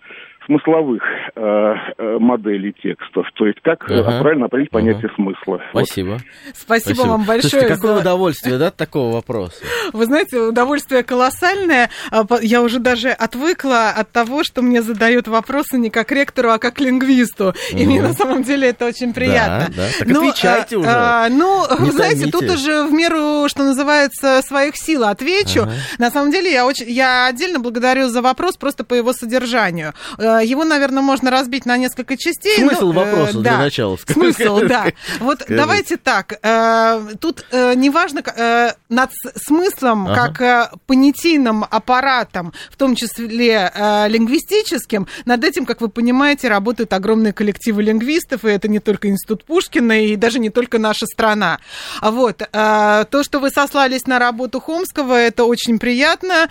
[0.49, 1.03] смысловых
[1.37, 3.27] э, э, моделей текстов.
[3.35, 4.21] То есть как ага.
[4.21, 5.15] правильно определить понятие ага.
[5.15, 5.61] смысла.
[5.71, 6.13] Спасибо.
[6.13, 6.21] Вот.
[6.55, 6.89] Спасибо.
[6.89, 7.51] Спасибо вам большое.
[7.51, 8.01] Слушайте, какое за...
[8.01, 9.63] удовольствие, да, такого вопроса?
[9.93, 11.91] Вы знаете, удовольствие колоссальное.
[12.11, 16.59] А, я уже даже отвыкла от того, что мне задают вопросы не как ректору, а
[16.59, 17.55] как лингвисту.
[17.73, 19.67] И мне на самом деле это очень приятно.
[19.77, 19.89] Да, да.
[19.99, 20.89] Так ну, отвечайте а, уже.
[20.89, 25.63] А, ну, не вы знаете, тут уже в меру, что называется, своих сил отвечу.
[25.63, 25.73] Ага.
[25.99, 30.38] На самом деле я очень, я отдельно благодарю за вопрос просто по его содержанию э,
[30.45, 32.57] его, наверное, можно разбить на несколько частей.
[32.59, 33.97] Смысл но, э, вопроса э, для да, начала.
[34.07, 34.87] Смысл, да.
[35.21, 35.57] Вот Скажите.
[35.57, 36.39] давайте так.
[36.43, 38.23] Э, тут э, неважно
[38.89, 40.33] над смыслом, ага.
[40.33, 43.73] как понятийным аппаратом, в том числе
[44.09, 49.45] лингвистическим, над этим, как вы понимаете, работают огромные коллективы лингвистов, и это не только Институт
[49.45, 51.59] Пушкина, и даже не только наша страна.
[52.03, 52.43] Вот.
[52.53, 56.49] Э, то, что вы сослались на работу Хомского, это очень приятно.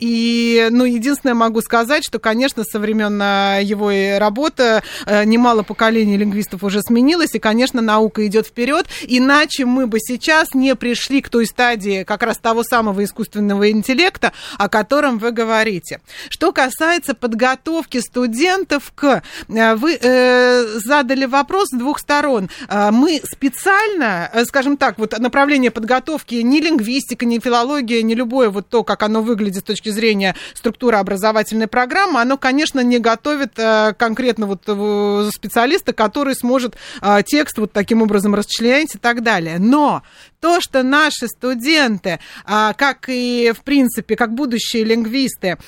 [0.00, 6.16] И, ну, единственное могу сказать, что, конечно, современные времен э, его работы э, немало поколений
[6.16, 11.28] лингвистов уже сменилось, и, конечно, наука идет вперед, иначе мы бы сейчас не пришли к
[11.28, 16.00] той стадии как раз того самого искусственного интеллекта, о котором вы говорите.
[16.28, 19.22] Что касается подготовки студентов к...
[19.48, 22.48] Вы э, задали вопрос с двух сторон.
[22.68, 28.84] Мы специально, скажем так, вот направление подготовки ни лингвистика, ни филология, ни любое вот то,
[28.84, 34.46] как оно выглядит с точки зрения структуры образовательной программы, оно, конечно, не готовит э, конкретно
[34.46, 39.58] вот э, специалиста, который сможет э, текст вот таким образом расчленять и так далее.
[39.58, 40.02] Но
[40.40, 45.58] то, что наши студенты, как и, в принципе, как будущие лингвисты,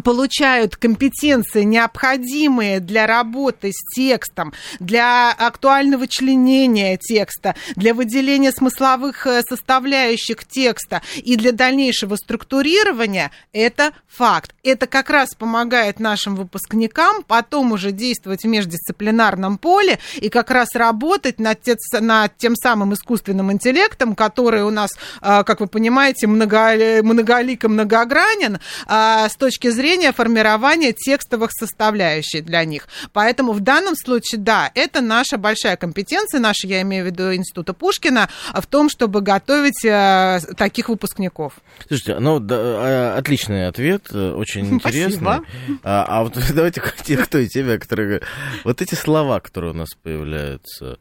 [0.00, 9.42] получают компетенции, необходимые для работы с текстом, для актуального членения текста, для выделения смысловых э,
[9.46, 14.54] составляющих текста и для дальнейшего структурирования, это факт.
[14.62, 20.74] Это как раз помогает нашим выпускникам потом уже действовать в междисциплинарном поле и как раз
[20.74, 26.26] работать над, те, над тем самым искусственным интеллектом, который у нас, э, как вы понимаете,
[26.26, 32.86] многогранен э, с точки зрения зрения формирования текстовых составляющих для них.
[33.12, 37.74] Поэтому в данном случае, да, это наша большая компетенция, наша, я имею в виду Института
[37.74, 41.54] Пушкина, в том, чтобы готовить э, таких выпускников.
[41.88, 45.16] Слушайте, ну, да, э, отличный ответ, э, очень интересный.
[45.16, 45.44] Спасибо.
[45.82, 48.20] А, а вот давайте кто и тебя, которые...
[48.62, 50.98] Вот эти слова, которые у нас появляются,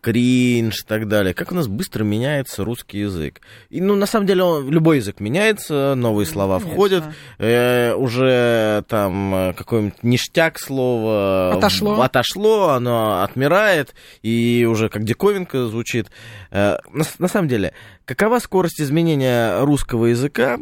[0.00, 1.34] кринж и так далее.
[1.34, 3.40] Как у нас быстро меняется русский язык.
[3.70, 6.74] И, ну, на самом деле, он, любой язык меняется, новые слова Конечно.
[6.74, 7.04] входят,
[7.38, 12.00] э, уже там э, какой-нибудь ништяк слово отошло.
[12.00, 16.10] отошло, оно отмирает, и уже как диковинка звучит.
[16.50, 17.72] Э, на, на самом деле,
[18.04, 20.58] какова скорость изменения русского языка?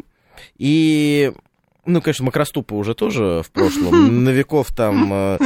[0.58, 1.32] И
[1.86, 4.24] ну, конечно, Макроступа уже тоже в прошлом.
[4.24, 5.38] Новиков там э,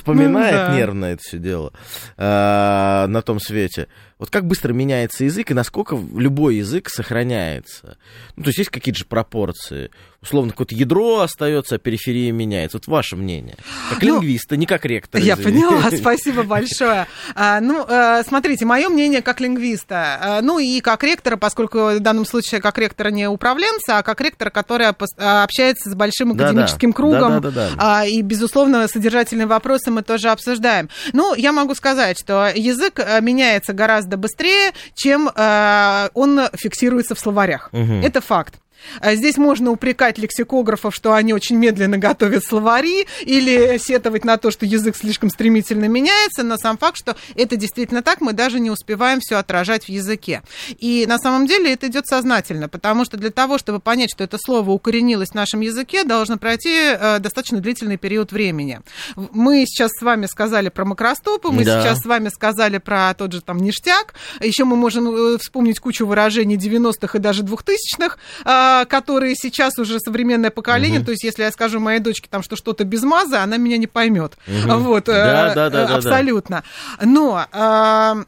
[0.00, 1.72] вспоминает ну нервно это все дело
[2.16, 3.88] э, на том свете.
[4.20, 7.96] Вот как быстро меняется язык и насколько любой язык сохраняется.
[8.36, 9.90] Ну, то есть есть какие-то же пропорции.
[10.22, 12.76] Условно, какое-то ядро остается, а периферия меняется.
[12.76, 13.56] Вот ваше мнение.
[13.88, 15.22] Как ну, лингвиста, не как ректор.
[15.22, 15.62] Я извини.
[15.62, 17.06] поняла, спасибо большое.
[17.34, 22.00] А, ну, а, смотрите, мое мнение как лингвиста, а, ну и как ректора, поскольку в
[22.00, 26.92] данном случае как ректора не управленца, а как ректора, который общается с большим академическим да,
[26.92, 26.96] да.
[26.96, 27.40] кругом.
[27.40, 28.04] Да, да, да, да.
[28.04, 30.90] И, безусловно, содержательные вопросы мы тоже обсуждаем.
[31.14, 37.18] Ну, я могу сказать, что язык меняется гораздо гораздо быстрее, чем э, он фиксируется в
[37.20, 37.70] словарях.
[37.72, 38.02] Угу.
[38.04, 38.54] Это факт.
[39.00, 44.50] А здесь можно упрекать лексикографов, что они очень медленно готовят словари, или сетовать на то,
[44.50, 48.70] что язык слишком стремительно меняется, но сам факт, что это действительно так, мы даже не
[48.70, 50.42] успеваем все отражать в языке.
[50.78, 54.38] И на самом деле это идет сознательно, потому что для того, чтобы понять, что это
[54.38, 58.80] слово укоренилось в нашем языке, должно пройти э, достаточно длительный период времени.
[59.16, 61.82] Мы сейчас с вами сказали про макростопы, мы да.
[61.82, 66.06] сейчас с вами сказали про тот же там ништяк, еще мы можем э, вспомнить кучу
[66.06, 71.50] выражений 90-х и даже 2000-х, а, которые сейчас уже современное поколение, то есть если я
[71.50, 74.36] скажу моей дочке там, что что-то без маза, она меня не поймет.
[74.46, 76.64] Вот, да, э, да, да, абсолютно.
[77.00, 78.24] Но а,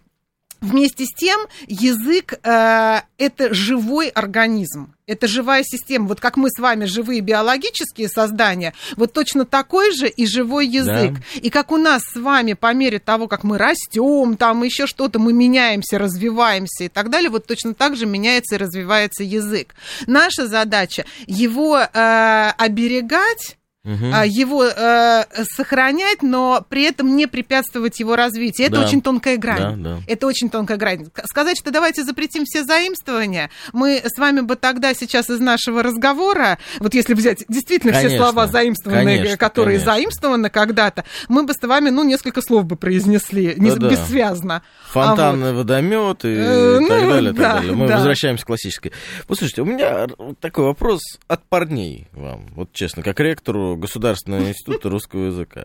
[0.62, 6.07] Вместе с тем, язык э, это живой организм, это живая система.
[6.07, 11.14] Вот как мы с вами живые биологические создания, вот точно такой же и живой язык.
[11.14, 11.40] Да.
[11.40, 15.18] И как у нас с вами по мере того, как мы растем, там еще что-то,
[15.18, 19.75] мы меняемся, развиваемся и так далее, вот точно так же меняется и развивается язык.
[20.07, 24.07] Наша задача его э, оберегать угу.
[24.25, 28.66] его э, сохранять, но при этом не препятствовать его развитию.
[28.66, 28.85] Это да.
[28.85, 29.83] очень тонкая грань.
[29.83, 30.03] Да, да.
[30.07, 31.07] Это очень тонкая грань.
[31.25, 36.59] Сказать, что давайте запретим все заимствования, мы с вами бы тогда сейчас из нашего разговора,
[36.79, 39.95] вот если взять действительно конечно, все слова заимствованные, конечно, которые конечно.
[39.95, 44.62] заимствованы когда-то, мы бы с вами, ну, несколько слов бы произнесли, не, да, бессвязно.
[44.90, 45.59] Фонтанный а вот.
[45.59, 47.73] водомет и э, так ну, далее, да, так далее.
[47.75, 47.97] Мы да.
[47.97, 48.92] возвращаемся к классической.
[49.27, 50.07] Послушайте, у меня
[50.40, 55.64] такой вопрос от парней вам, вот честно, как ректору Государственного института русского языка.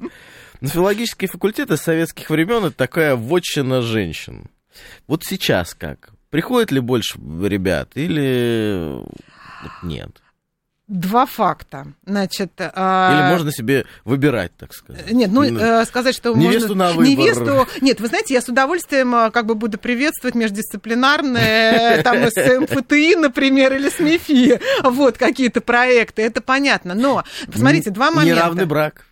[0.61, 4.49] На филологические факультеты советских времен это такая вотчина женщин.
[5.07, 6.11] Вот сейчас как?
[6.29, 9.03] Приходит ли больше ребят или
[9.83, 10.21] нет?
[10.87, 11.87] Два факта.
[12.05, 15.11] Значит, а, Или можно себе выбирать, так сказать.
[15.11, 16.85] Нет, ну, э, сказать, что невесту можно...
[16.85, 17.05] на выбор.
[17.05, 17.67] Невесту...
[17.81, 23.15] Нет, вы знаете, я с удовольствием э, как бы буду приветствовать междисциплинарные, там, с МФТИ,
[23.15, 26.93] например, или с МИФИ, вот, какие-то проекты, это понятно.
[26.93, 28.35] Но, посмотрите, два момента.
[28.35, 29.06] Неравный брак.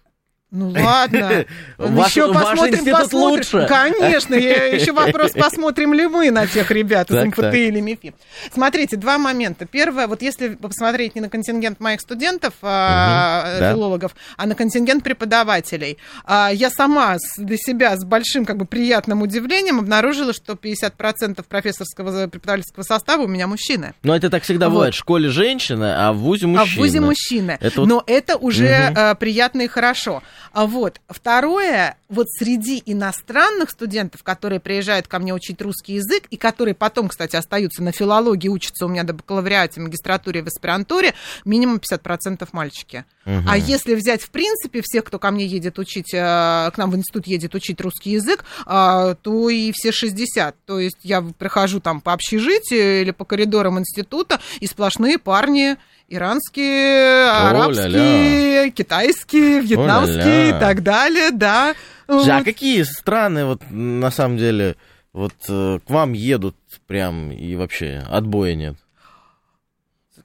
[0.52, 1.46] Ну ладно.
[1.78, 3.18] Ваш- еще посмотрим, посмотрим.
[3.20, 3.66] лучше.
[3.68, 7.54] Конечно, я- еще вопрос, посмотрим ли мы на тех ребят из Так, МФТ так.
[7.56, 8.14] или МИФИ.
[8.54, 9.66] Смотрите, два момента.
[9.66, 13.74] Первое, вот если посмотреть не на контингент моих студентов, а, Мгм, да.
[13.74, 19.24] филологов, а на контингент преподавателей, а, я сама для себя с большим как бы приятным
[19.24, 23.94] удивлением обнаружила, что 50% профессорского преподавательского состава у меня мужчины.
[24.04, 24.74] Но это так всегда Вот.
[24.76, 24.94] бывает.
[24.94, 26.62] В школе женщина, а в ВУЗе мужчина.
[26.62, 27.58] А в ВУЗе мужчины.
[27.60, 30.24] Это вот- Но это уже э, приятно и хорошо.
[30.56, 36.38] А вот второе, вот среди иностранных студентов, которые приезжают ко мне учить русский язык, и
[36.38, 41.14] которые потом, кстати, остаются на филологии, учатся у меня до бакалавриате, магистратуре, в аспирантуре,
[41.44, 43.04] минимум 50% мальчики.
[43.26, 43.50] Мгм.
[43.50, 46.96] А если взять, в принципе, всех, кто ко мне едет учить, э, к нам в
[46.96, 50.56] институт едет учить русский язык, а, то и все 60.
[50.66, 55.76] То есть я прохожу там по общежитию или по коридорам института, и сплошные парни
[56.08, 61.76] иранские, арабские, китайские, вьетнамские и так далее, да.
[62.08, 64.76] Слушай, а какие страны вот на самом деле
[65.14, 66.56] вот э, к вам едут
[66.88, 68.76] прям и вообще отбоя нет?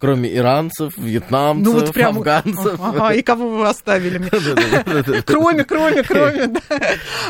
[0.00, 2.16] Кроме иранцев, вьетнамцев, Ну вот прям...
[2.16, 2.80] афганцев.
[2.80, 5.22] Ага, и кого вы оставили мне?
[5.26, 6.54] Кроме, кроме, кроме.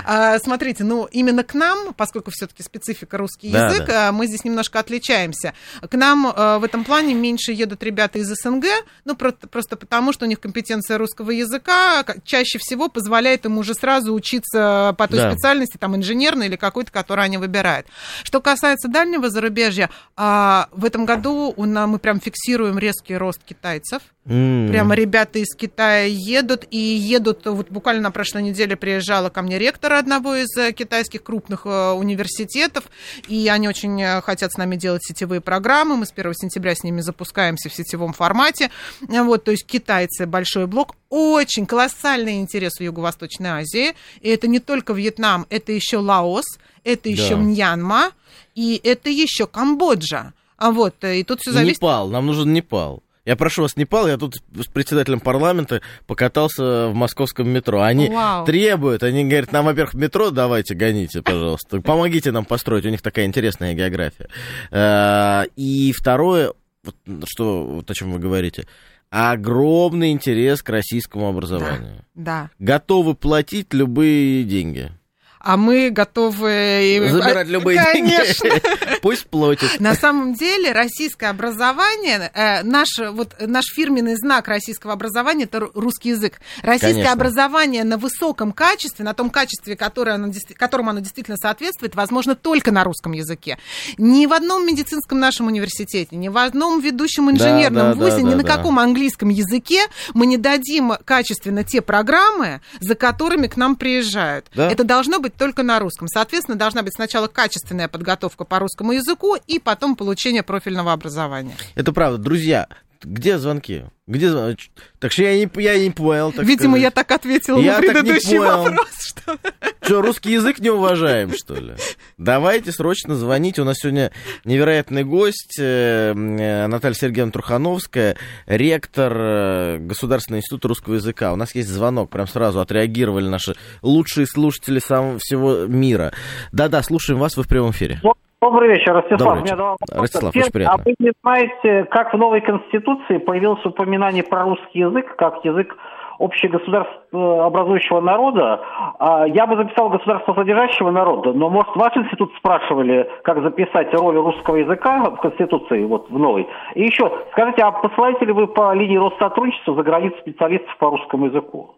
[0.04, 4.78] А, смотрите, ну, именно к нам, поскольку все-таки специфика русский язык, а, мы здесь немножко
[4.78, 5.52] отличаемся.
[5.80, 8.66] К нам а, в этом плане меньше едут ребята из СНГ,
[9.04, 13.74] ну, про- просто потому, что у них компетенция русского языка чаще всего позволяет им уже
[13.74, 17.88] сразу учиться по той специальности, там, инженерной или какой-то, которую они выбирают.
[18.22, 24.02] Что касается дальнего зарубежья, в этом году мы прям фиксируем резкий рост китайцев.
[24.26, 24.68] М.
[24.68, 29.58] Прямо ребята из Китая едут, и едут, вот буквально на прошлой неделе приезжала ко мне
[29.58, 32.84] ректор одного из э, китайских крупных э, университетов,
[33.28, 36.84] и они очень э, хотят с нами делать сетевые программы, мы с 1 сентября с
[36.84, 42.82] ними запускаемся в сетевом формате, вот, то есть китайцы, большой блок, очень колоссальный интерес в
[42.82, 46.44] Юго-Восточной Азии, и это не только Вьетнам, это еще Лаос,
[46.84, 47.42] это еще Да.
[47.42, 48.10] Мьянма,
[48.54, 50.32] и это еще Камбоджа.
[50.60, 53.02] А вот, э, и тут все зависит Непал, нам нужен Непал.
[53.24, 57.80] Я прошу вас, Непал, я тут с председателем парламента покатался в московском метро.
[57.80, 58.44] Они Вау.
[58.44, 61.80] требуют, они говорят, нам, во-первых, метро давайте, гоните, пожалуйста.
[61.80, 64.28] Помогите нам построить, у них такая интересная география.
[64.70, 66.52] Э, И второе,
[66.84, 66.96] вот
[67.26, 68.66] что, вот о чем вы говорите,
[69.08, 72.04] огромный интерес к российскому образованию.
[72.14, 72.50] Да.
[72.58, 74.92] Готовы платить любые деньги.
[75.40, 77.08] А мы готовы...
[77.10, 78.50] Забирать любые Конечно.
[78.50, 78.62] деньги.
[79.02, 79.80] Пусть платят.
[79.80, 85.70] На самом деле российское образование, э, наш, вот, наш фирменный знак российского образования это ру-
[85.74, 86.40] русский язык.
[86.62, 87.12] Российское Конечно.
[87.12, 92.70] образование на высоком качестве, на том качестве, которое оно, которому оно действительно соответствует, возможно только
[92.70, 93.58] на русском языке.
[93.96, 98.30] Ни в одном медицинском нашем университете, ни в одном ведущем инженерном да, да, вузе, ни
[98.30, 98.56] да, на да.
[98.56, 104.46] каком английском языке мы не дадим качественно те программы, за которыми к нам приезжают.
[104.54, 104.70] Да.
[104.70, 106.08] Это должно быть только на русском.
[106.08, 111.56] Соответственно, должна быть сначала качественная подготовка по русскому языку и потом получение профильного образования.
[111.74, 112.18] Это правда.
[112.18, 112.68] Друзья,
[113.02, 113.84] где звонки?
[114.06, 114.56] Где звон-
[114.98, 116.32] Так что я не, я не понял.
[116.32, 116.82] так Видимо, сказать.
[116.82, 118.62] я так ответила Я на так не предыдущий понял.
[118.64, 119.38] вопрос, что...
[119.82, 121.74] Что, русский язык не уважаем, что ли?
[122.18, 123.62] Давайте срочно звоните.
[123.62, 124.12] У нас сегодня
[124.44, 131.32] невероятный гость э, э, Наталья Сергеевна Трухановская, ректор э, Государственного института русского языка.
[131.32, 136.12] У нас есть звонок, прям сразу отреагировали наши лучшие слушатели самого всего мира.
[136.52, 138.00] Да-да, слушаем вас, вы в прямом эфире.
[138.40, 139.18] Добрый вечер, Ростислав.
[139.20, 139.56] Добрый меня вечер.
[139.56, 140.00] два вопроса.
[140.00, 140.82] Ростислав, очень приятно.
[140.82, 145.76] А вы не знаете, как в новой Конституции появилось упоминание про русский язык, как язык
[146.18, 148.60] общегосударствообразующего народа?
[148.98, 154.16] А, Я бы записал государство содержащего народа, но, может, ваш институт спрашивали, как записать роль
[154.16, 156.46] русского языка в Конституции, вот в новой.
[156.74, 161.26] И еще, скажите, а посылаете ли вы по линии Россотрудничества за границу специалистов по русскому
[161.26, 161.74] языку?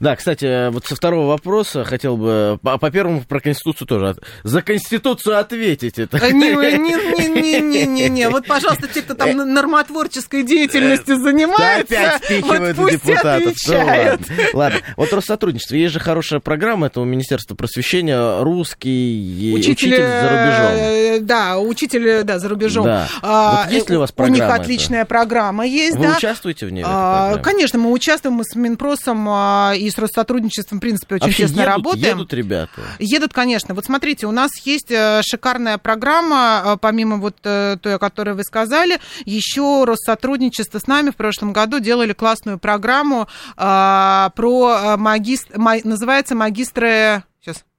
[0.00, 4.08] Да, кстати, вот со второго вопроса хотел бы по, по первому про Конституцию тоже.
[4.10, 6.18] от- За Конституцию ответить это.
[6.32, 8.28] Не-не-не-не-не-не.
[8.28, 11.96] Вот, пожалуйста, те, кто там нормотворческой деятельностью занимается,
[12.28, 13.42] Э, вот пусть депутатов.
[13.44, 14.20] Ну, отвечают.
[14.54, 14.78] ладно.
[14.96, 15.74] вот Россотрудничество.
[15.74, 20.72] Есть же хорошая программа этого Министерства просвещения «Русский учитель, за рубежом».
[20.76, 22.84] э, Да, учитель, да, за рубежом.
[22.84, 23.08] Да.
[23.22, 26.16] Вот есть ли у вас У них программа отличная программа есть, Вы да.
[26.16, 26.84] участвуете в ней?
[26.86, 27.38] А?
[27.38, 29.45] Конечно, мы участвуем, мы с Минпросом а,
[29.76, 32.18] и с Россотрудничеством, в принципе, очень Вообще тесно едут, работаем.
[32.18, 32.80] едут ребята?
[32.98, 33.74] Едут, конечно.
[33.74, 38.34] Вот смотрите, у нас есть э, шикарная программа, э, помимо вот э, той, о которой
[38.34, 45.58] вы сказали, еще Россотрудничество с нами в прошлом году делали классную программму э, про магистр,
[45.84, 47.24] называется магистры,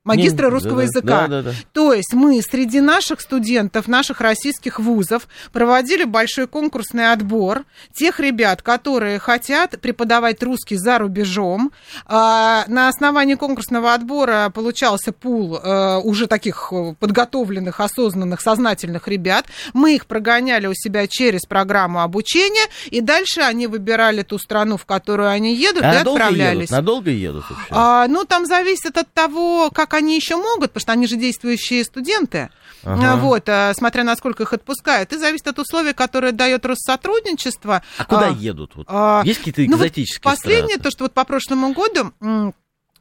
[0.08, 1.28] магистра Не, русского да, языка.
[1.28, 1.52] да, да, да.
[1.74, 8.62] То есть мы среди наших студентов, наших российских вузов проводили большой конкурсный отбор тех ребят,
[8.62, 11.72] которые хотят преподавать русский за рубежом.
[12.06, 19.46] А, На основании конкурсного отбора получался пул э, уже таких э, подготовленных, осознанных, сознательных ребят.
[19.74, 24.86] Мы их прогоняли у себя через программу обучения, и дальше они выбирали ту страну, в
[24.86, 26.60] которую они едут, А и надолго отправлялись.
[26.70, 26.72] едут?
[26.72, 27.66] Надолго едут вообще?
[27.72, 31.84] А, ну, там зависит от того, как они еще могут, потому что они же действующие
[31.84, 32.50] студенты.
[32.84, 33.18] Ага.
[33.18, 35.12] Вот, а, смотря насколько их отпускают.
[35.12, 37.82] И зависит от условий, которые дает Россотрудничество.
[37.98, 38.72] А куда А, едут?
[38.76, 38.86] Вот?
[38.90, 40.84] а, Есть какие-то ну, вот экзотические Последнее, страны?
[40.84, 42.12] то, что вот по прошлому году...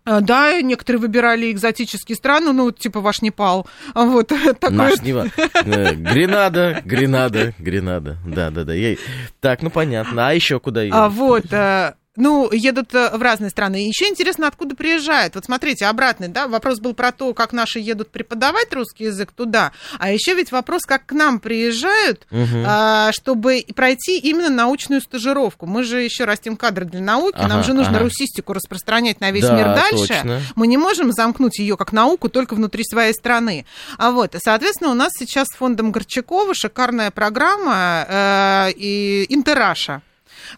[0.04, 3.66] а, Да, некоторые выбирали экзотические страны, ну, типа ваш Непал.
[3.94, 4.28] Вот,
[4.60, 4.70] такое.
[4.70, 5.26] Наш Нева.
[5.36, 8.16] Э, Гренада, Гренада, Гренада.
[8.26, 8.72] Да, да, да.
[8.74, 8.96] Я-
[9.40, 10.28] Так, ну понятно.
[10.28, 10.82] А еще куда?
[10.92, 13.86] А, вот, э, ну, едут э, в разные страны.
[13.86, 15.34] Еще интересно, откуда приезжают.
[15.34, 19.72] Вот смотрите, обратный, да, вопрос был про то, как наши едут преподавать русский язык туда.
[19.98, 22.64] А еще ведь вопрос, как к нам приезжают, Мгм.
[22.66, 25.66] а, чтобы пройти именно научную стажировку.
[25.66, 28.04] Мы же еще растим кадры для науки, нам Ага, же нужно ага.
[28.04, 30.08] русистику распространять на весь Да, мир дальше.
[30.08, 30.40] точно.
[30.54, 33.66] Мы не можем замкнуть ее как науку только внутри своей страны.
[33.98, 40.02] А вот, и, соответственно, у нас сейчас с фондом Горчакова шикарная программа э, и Интераша,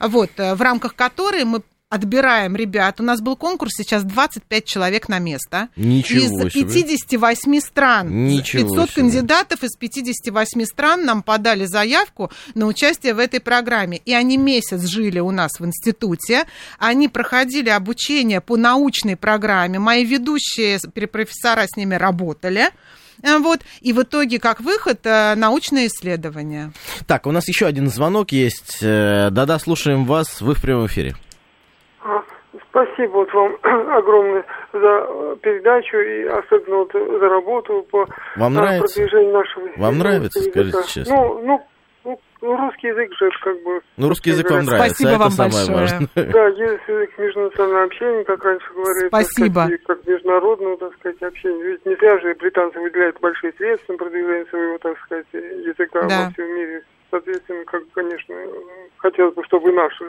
[0.01, 3.01] вот, э, в рамках которой мы отбираем ребят.
[3.01, 5.69] У нас был конкурс, сейчас 25 человек на место.
[5.77, 6.65] Ничего из себе.
[6.65, 8.27] 58 стран.
[8.27, 9.03] Ничего 500 себе.
[9.03, 14.01] кандидатов из 58 стран нам подали заявку на участие в этой программе.
[14.05, 16.45] И они месяц жили у нас в институте.
[16.79, 19.79] Они проходили обучение по научной программе.
[19.79, 22.71] Мои ведущие профессора с ними работали.
[23.23, 23.61] Э, Вот.
[23.81, 26.73] И в итоге, как выход, э, научное исследование.
[27.07, 28.79] Так, у нас еще один звонок есть.
[28.83, 30.41] Э, Да-да, слушаем вас.
[30.41, 31.15] Вы в прямом эфире.
[32.03, 32.23] А,
[32.71, 33.57] Спасибо вот вам
[33.97, 38.07] огромное за передачу и особенно вот за работу по
[38.37, 38.95] Вам а, нравится?
[38.95, 40.09] продвижению нашего Вам языка.
[40.11, 41.15] нравится, скажите честно?
[41.17, 41.67] Ну, ну,
[42.41, 43.81] ну, русский язык же это как бы...
[43.97, 45.79] Ну, русский язык вам нравится, Спасибо а это вам самое большое.
[45.79, 46.09] важное.
[46.33, 49.09] Да, есть язык межнационального общения, как раньше говорили.
[49.09, 49.61] так Спасибо.
[49.61, 51.63] сказать, и как международного, так сказать, общения.
[51.65, 56.25] Ведь не зря же британцы выделяют большие средства на продвижение своего, так сказать, языка Да.
[56.27, 56.83] во всем мире.
[57.11, 58.35] Соответственно, как, конечно,
[58.99, 60.05] хотелось бы, чтобы наши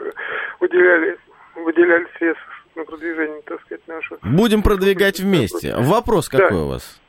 [0.60, 1.16] выделяли,
[1.56, 4.18] выделяли средства на продвижение, так сказать, нашего.
[4.22, 5.74] Будем продвигать вместе.
[5.78, 6.38] Вопрос Да.
[6.38, 7.00] какой у вас?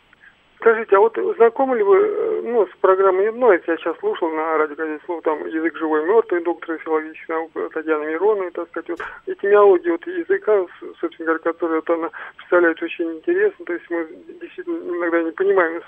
[0.61, 4.29] Скажите, а вот знакомы ли вы, э, ну, с программой, ну, это я сейчас слушал
[4.29, 8.89] на радио «Газете слов», там «Язык живой мертвый», доктора филологических наук Татьяна Миронова, так сказать,
[8.89, 10.65] вот этимиология вот языка,
[10.99, 14.07] собственно говоря, которую вот она представляет очень интересно, то есть мы
[14.39, 15.81] действительно иногда не понимаем,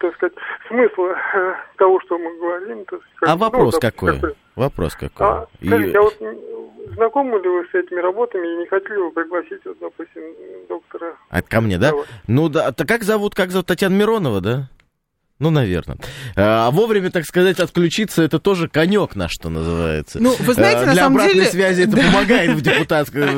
[0.00, 0.32] так сказать,
[0.68, 2.84] смысла э, того, что мы говорим.
[2.86, 3.22] так сказать.
[3.22, 4.20] А Ну, вопрос допустим, какой?
[4.20, 5.26] как- Вопрос какой?
[5.26, 6.14] А, И- скажите, а вот
[6.94, 10.22] знакомы ли вы с этими работами и не хотели бы пригласить, вот, допустим,
[10.68, 11.90] доктора А ко мне, да?
[11.90, 12.04] Давай.
[12.28, 14.68] Ну да, так как зовут, как зовут Татьяна Миронова, да?
[15.40, 15.98] Ну, наверное.
[16.36, 20.18] А вовремя, так сказать, отключиться, это тоже конек наш, что называется.
[20.20, 23.28] Ну, вы знаете, А, на Для самом обратной деле- связи это помогает в ддепутатской...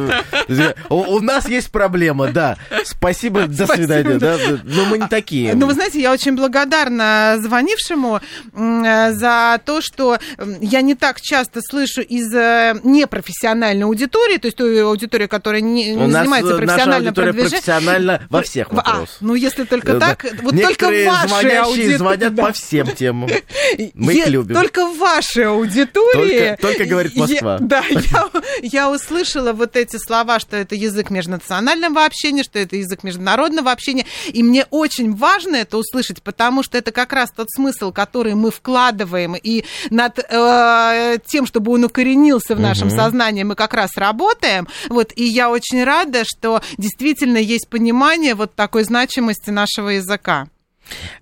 [0.90, 2.56] У у нас есть проблема, да.
[2.84, 4.36] Спасибо, до свидания, да.
[4.36, 4.58] да.
[4.64, 5.54] Но мы не такие.
[5.54, 8.20] Ну, вы знаете, я очень благодарна звонившему
[8.52, 10.18] э, за то, что
[10.60, 15.94] я не так часто слышу из э, непрофессиональной аудитории, то есть той аудитории, которая не,
[15.94, 17.50] занимается э, наша профессиональным аудитория продвижением.
[17.64, 19.16] профессиональна во всех а, вопросах.
[19.20, 20.08] ну, если только Э, да.
[20.14, 21.48] так, вот только ваши
[21.94, 22.46] звонят да.
[22.46, 23.30] по всем темам.
[23.94, 24.54] Мы их любим.
[24.54, 26.56] Только в вашей аудитории...
[26.56, 27.58] Только- только говорит я- Москва.
[27.60, 28.30] да, я,
[28.62, 34.06] я услышала вот эти слова, что это язык межнационального общения, что это язык международного общения.
[34.28, 38.50] И мне очень важно это услышать, потому что это как раз тот смысл, который мы
[38.50, 39.36] вкладываем.
[39.36, 44.68] И над э, тем, чтобы он укоренился в нашем сознании, мы как раз работаем.
[44.88, 50.48] Вот, и я очень рада, что действительно есть понимание вот такой значимости нашего языка.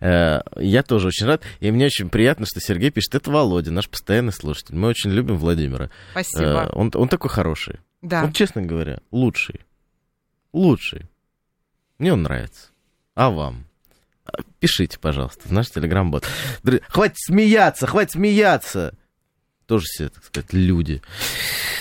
[0.01, 1.43] Э, Я тоже очень рад.
[1.61, 3.15] И мне очень приятно, что Сергей пишет.
[3.15, 4.75] Это Володя, наш постоянный слушатель.
[4.75, 5.91] Мы очень любим Владимира.
[6.13, 6.45] Спасибо.
[6.45, 7.81] Э, Он, он такой хороший.
[8.03, 8.25] Да.
[8.25, 9.61] Он, честно говоря, лучший.
[10.53, 11.09] Лучший.
[11.99, 12.69] Мне он нравится.
[13.15, 13.67] А вам?
[14.27, 16.27] А, Пишите, пожалуйста, в наш телеграм-бот.
[16.89, 18.95] Хватит смеяться, хватит смеяться.
[19.67, 21.01] Тоже все, так сказать, люди.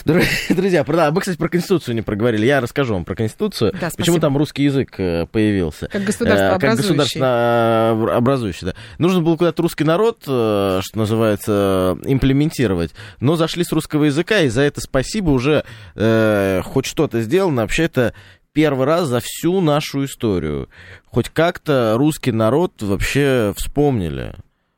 [0.05, 2.45] Дру- Друзья, про- да, мы, кстати, про Конституцию не проговорили.
[2.45, 3.73] Я расскажу вам про Конституцию.
[3.79, 5.88] Да, Почему там русский язык э, появился.
[5.88, 6.88] Как государство Э, Как образующий.
[6.88, 8.73] государственно э, образующий, да.
[8.99, 12.91] Нужно было куда-то русский народ, э, что называется, имплементировать.
[13.19, 15.65] Но зашли с русского языка, и за это спасибо уже
[15.95, 17.63] э, хоть что-то сделано.
[17.63, 18.13] Вообще это
[18.53, 20.69] первый раз за всю нашу историю.
[21.05, 24.36] Хоть как-то русский народ вообще вспомнили.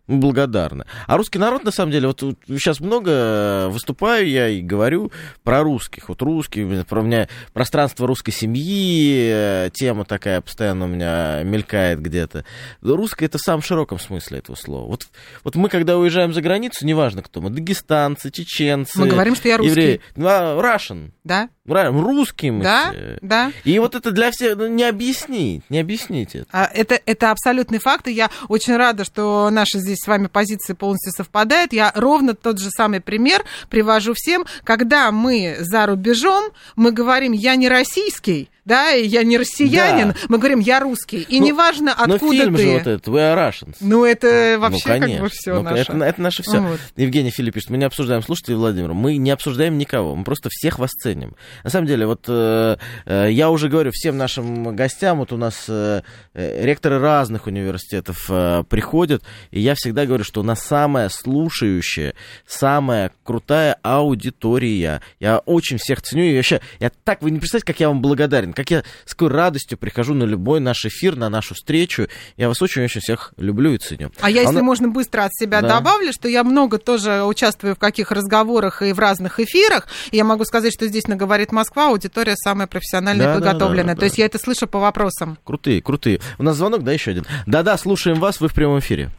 [0.08, 0.86] Благодарны.
[1.08, 5.12] А русский народ, на самом деле, вот сейчас много выступаю я и говорю
[5.44, 6.10] про русских.
[6.10, 12.46] Вот русские, про меня пространство русской семьи, э, тема такая постоянно у меня мелькает где-то.
[12.82, 14.88] Русское это в самом широком смысле этого слова.
[14.88, 15.08] Вот,
[15.44, 19.58] вот мы, когда уезжаем за границу, неважно кто мы, дагестанцы, чеченцы, Мы говорим, что я
[19.58, 19.72] русский.
[19.72, 21.50] евреи, ну, а, Russian, Да?
[21.66, 23.18] Русские мы Да, все.
[23.22, 23.52] да.
[23.64, 26.48] И вот это для всех, ну, не объяснить, не объяснить это.
[26.52, 30.74] А, Это, это абсолютный факт, и я очень рада, что наши здесь с вами позиции
[30.74, 31.74] полностью совпадают.
[31.74, 36.46] Я ровно тот же самый пример привожу всем, когда мы за рубежом,
[36.76, 40.16] мы говорим, я не российский, да, и я не россиянин, Да.
[40.28, 41.22] мы говорим, я русский.
[41.22, 42.62] И Ну, неважно, Но откуда фильм ты.
[42.64, 43.76] же вот этот, We are Russians.
[43.80, 45.30] Ну, это Ну, вообще как бы конечно.
[45.30, 45.82] все Ну, наше.
[45.92, 46.60] Это, это наше все.
[46.60, 46.80] Вот.
[46.96, 50.80] Евгений Филипп пишет, мы не обсуждаем, слушайте, Владимир, мы не обсуждаем никого, мы просто всех
[50.80, 51.36] вас ценим.
[51.64, 55.66] На самом деле, вот э, э, я уже говорю всем нашим гостям, вот у нас
[55.68, 56.02] э,
[56.34, 62.14] э, ректоры разных университетов э, приходят, и я всегда говорю, что у нас самая слушающая,
[62.48, 65.02] самая крутая аудитория.
[65.20, 68.54] Я очень всех ценю, и вообще, я так, вы не представляете, как я вам благодарен,
[68.56, 72.08] как я с какой радостью прихожу на любой наш эфир, на нашу встречу.
[72.38, 74.12] Я вас очень-очень всех люблю и ценю.
[74.22, 75.68] А я, если Она- можно, быстро от себя Да.
[75.78, 79.88] добавлю, что я много тоже участвую в каких разговорах и в разных эфирах.
[80.12, 83.46] И я могу сказать, что здесь на «Говорит Москва» аудитория самая профессиональная Да, и да,
[83.52, 83.96] подготовленная.
[83.96, 84.22] да, То есть да.
[84.24, 85.38] я это слышу по вопросам.
[85.44, 86.20] Крутые, крутые.
[86.40, 87.26] У нас звонок, да, еще один.
[87.46, 89.10] Да-да, слушаем вас, вы в прямом эфире.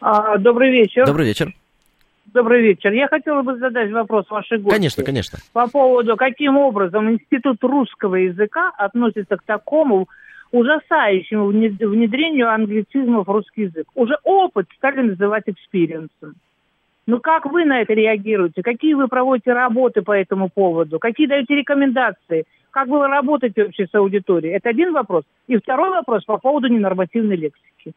[0.00, 1.06] А, Добрый вечер.
[1.06, 1.54] Добрый вечер.
[2.26, 2.92] Добрый вечер.
[2.92, 4.76] Я хотела бы задать вопрос вашей гости.
[4.76, 5.38] Конечно, конечно.
[5.52, 10.08] По поводу, каким образом Институт русского языка относится к такому
[10.50, 13.86] ужасающему внед- внедрению англицизмов в русский язык.
[13.94, 16.34] Уже опыт стали называть experience ом.
[17.06, 18.62] Ну как вы на это реагируете?
[18.62, 20.98] Какие вы проводите работы по этому поводу?
[20.98, 22.44] Какие даете рекомендации?
[22.70, 24.54] Как вы работаете вообще с аудиторией?
[24.54, 25.24] Это один вопрос.
[25.48, 27.92] И второй вопрос по поводу ненормативной лексики.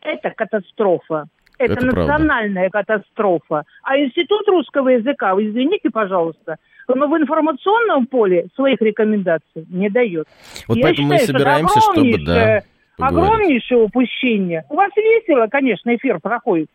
[0.00, 1.26] Это катастрофа.
[1.58, 2.00] Это, Это правда.
[2.00, 3.64] национальная катастрофа.
[3.82, 6.56] А Институт русского языка, извините, пожалуйста,
[6.88, 10.26] но в информационном поле своих рекомендаций не дает.
[10.68, 12.62] Вот Я поэтому мы считаю, что собираемся, чтобы, да, огромнейшее-
[12.96, 13.28] поговорить.
[13.30, 14.64] Огромнейшее упущение.
[14.68, 16.68] У вас весело, конечно, эфир проходит.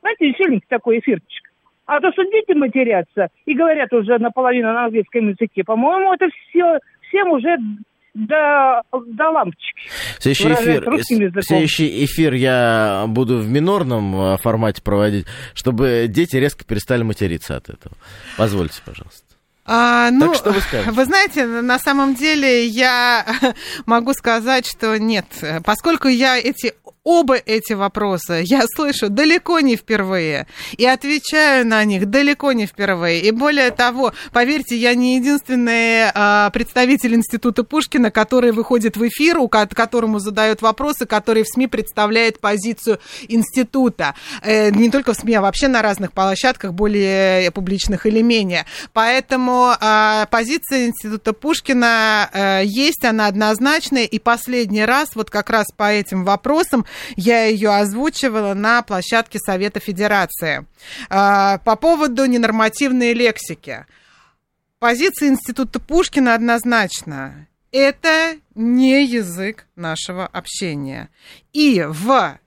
[0.00, 1.50] Знаете, веселенький такой эфирчик.
[1.86, 6.78] А то, что дети матерятся и говорят уже наполовину на английском языке, по-моему, это все
[7.08, 7.56] всем уже
[8.14, 9.90] до, до лампочки.
[10.18, 11.42] Следующий эфир, языком.
[11.42, 17.68] следующий эфир я буду в минорном э, формате проводить, чтобы дети резко перестали материться от
[17.70, 17.94] этого.
[18.36, 19.22] Позвольте, пожалуйста.
[19.64, 20.90] А, ну, Так что вы скажете?
[20.90, 23.24] вы знаете, на самом деле я
[23.86, 25.26] могу сказать, что нет,
[25.64, 26.74] поскольку я эти
[27.04, 30.46] оба эти вопроса я слышу далеко не впервые
[30.76, 33.20] и отвечаю на них далеко не впервые.
[33.22, 39.38] И более того, поверьте, я не единственный а, представитель Института Пушкина, который выходит в эфир,
[39.38, 44.14] у ко- которому задают вопросы, который в СМИ представляет позицию института.
[44.42, 48.66] Э, не только в СМИ, а вообще на разных площадках, более публичных или менее.
[48.92, 54.04] Поэтому а, позиция Института Пушкина э, есть, она однозначная.
[54.04, 59.80] И последний раз, вот как раз по этим вопросам, я ее озвучивала на площадке Совета
[59.80, 60.66] Федерации.
[61.08, 63.86] А, по поводу ненормативной лексики.
[64.78, 67.46] Позиция Института Пушкина однозначна.
[67.70, 71.08] Это не язык нашего общения.
[71.52, 72.38] И в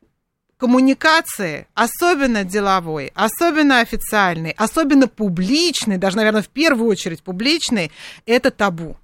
[0.58, 7.92] коммуникации, особенно деловой, особенно официальной, особенно публичной, даже, наверное, в первую очередь публичной,
[8.26, 8.98] это табу.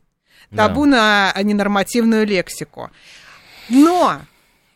[0.49, 0.67] Да.
[0.67, 2.91] Табу на ненормативную лексику.
[3.69, 4.21] Но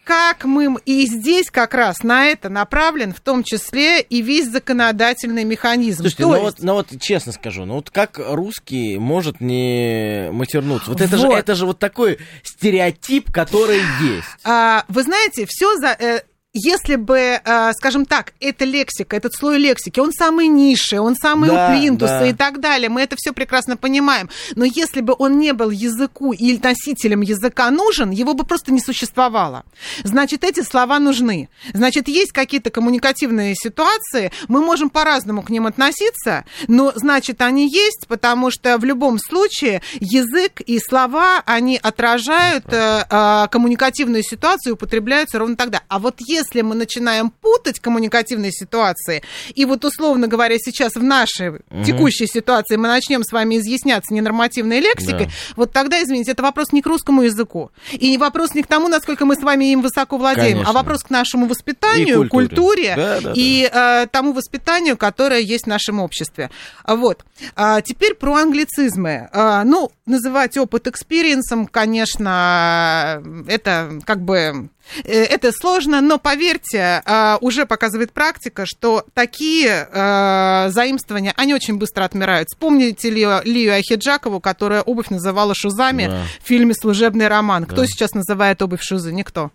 [0.06, 0.78] как мы...
[0.86, 6.04] И здесь как раз на это направлен в том числе и весь законодательный механизм.
[6.04, 10.30] Слушайте, То ну, есть- вот, ну вот честно скажу, ну вот как русский может не
[10.32, 10.92] матернуться?
[10.92, 14.28] Вот это, же, это же вот такой стереотип, который есть.
[14.44, 15.88] А, вы знаете, все за...
[16.00, 16.22] э,
[16.58, 21.50] если бы, э, скажем так, эта лексика, этот слой лексики, он самый низший, он самый
[21.50, 22.28] Да, у плинтуса да.
[22.28, 24.30] и так далее, мы это все прекрасно понимаем.
[24.56, 28.80] Но если бы он не был языку и носителем языка нужен, его бы просто не
[28.80, 29.64] существовало.
[30.04, 31.50] Значит, эти слова нужны.
[31.74, 38.08] Значит, есть какие-то коммуникативные ситуации, мы можем по-разному к ним относиться, но, значит, они есть,
[38.08, 44.74] потому что в любом случае язык и слова, они отражают э, э, коммуникативную ситуацию и
[44.76, 45.82] употребляются ровно тогда.
[45.90, 49.24] А вот если мы начинаем путать коммуникативные ситуации,
[49.54, 54.80] и вот, условно говоря, сейчас в нашей текущей ситуации мы начнем с вами изъясняться ненормативной
[54.80, 55.32] лексикой, Да.
[55.56, 57.72] вот тогда, извините, это вопрос не к русскому языку.
[57.92, 60.70] И не вопрос не к тому, насколько мы с вами им высоко владеем, Конечно.
[60.70, 62.48] а вопрос к нашему воспитанию, И культуре.
[62.48, 66.50] культуре Да, да, и э, тому воспитанию, которое есть в нашем обществе.
[66.84, 67.24] А Вот.
[67.56, 69.30] А теперь про англицизмы.
[69.34, 74.70] А, ну, называть опыт experience ом, конечно, это как бы
[75.04, 82.04] Это сложно, но поверьте, а, уже показывает практика, что такие а, заимствования, они очень быстро
[82.04, 82.50] отмирают.
[82.50, 86.24] Вспомните ли Лию Ахиджакову, которая обувь называла шузами Да.
[86.42, 87.66] в фильме «Служебный роман».
[87.66, 87.88] Кто Да.
[87.88, 89.12] сейчас называет обувь шузы?
[89.12, 89.52] Никто.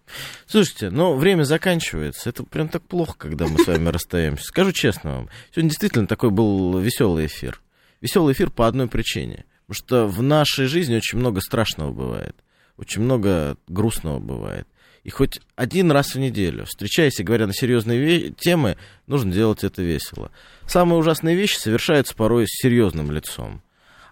[0.46, 2.28] Слушайте, ну, время заканчивается.
[2.28, 4.44] Это прям так плохо, когда мы с вами расстаемся.
[4.44, 7.60] Скажу честно вам, сегодня действительно такой был веселый эфир.
[8.00, 9.44] Веселый эфир по одной причине.
[9.66, 12.34] Потому что в нашей жизни очень много страшного бывает.
[12.76, 14.66] Очень много грустного бывает.
[15.02, 18.76] И хоть один раз в неделю, встречаясь и говоря на серьезные темы,
[19.06, 20.30] нужно делать это весело.
[20.66, 23.62] Самые ужасные вещи совершаются порой с серьезным лицом.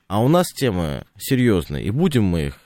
[0.07, 2.59] А у нас темы серьезные, и будем мы их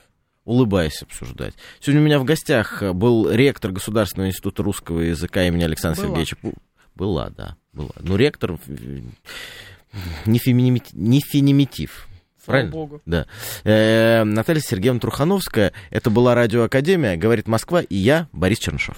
[0.45, 1.55] улыбаясь обсуждать.
[1.81, 6.25] Сегодня у меня в гостях э, был ректор Государственного института русского языка имени Александра Была.
[6.25, 6.37] Сергеевича.
[6.95, 7.93] Была, да, была.
[8.01, 9.01] Ну, ректор э,
[10.27, 11.21] не, феминими- не.
[12.47, 12.73] Правильно?
[12.73, 13.01] богу.
[13.07, 13.27] Да.
[13.65, 15.73] Э, Наталья Сергеевна Трухановская.
[15.91, 18.97] Это была радиоакадемия, говорит Москва, и я, Борис Чернышов.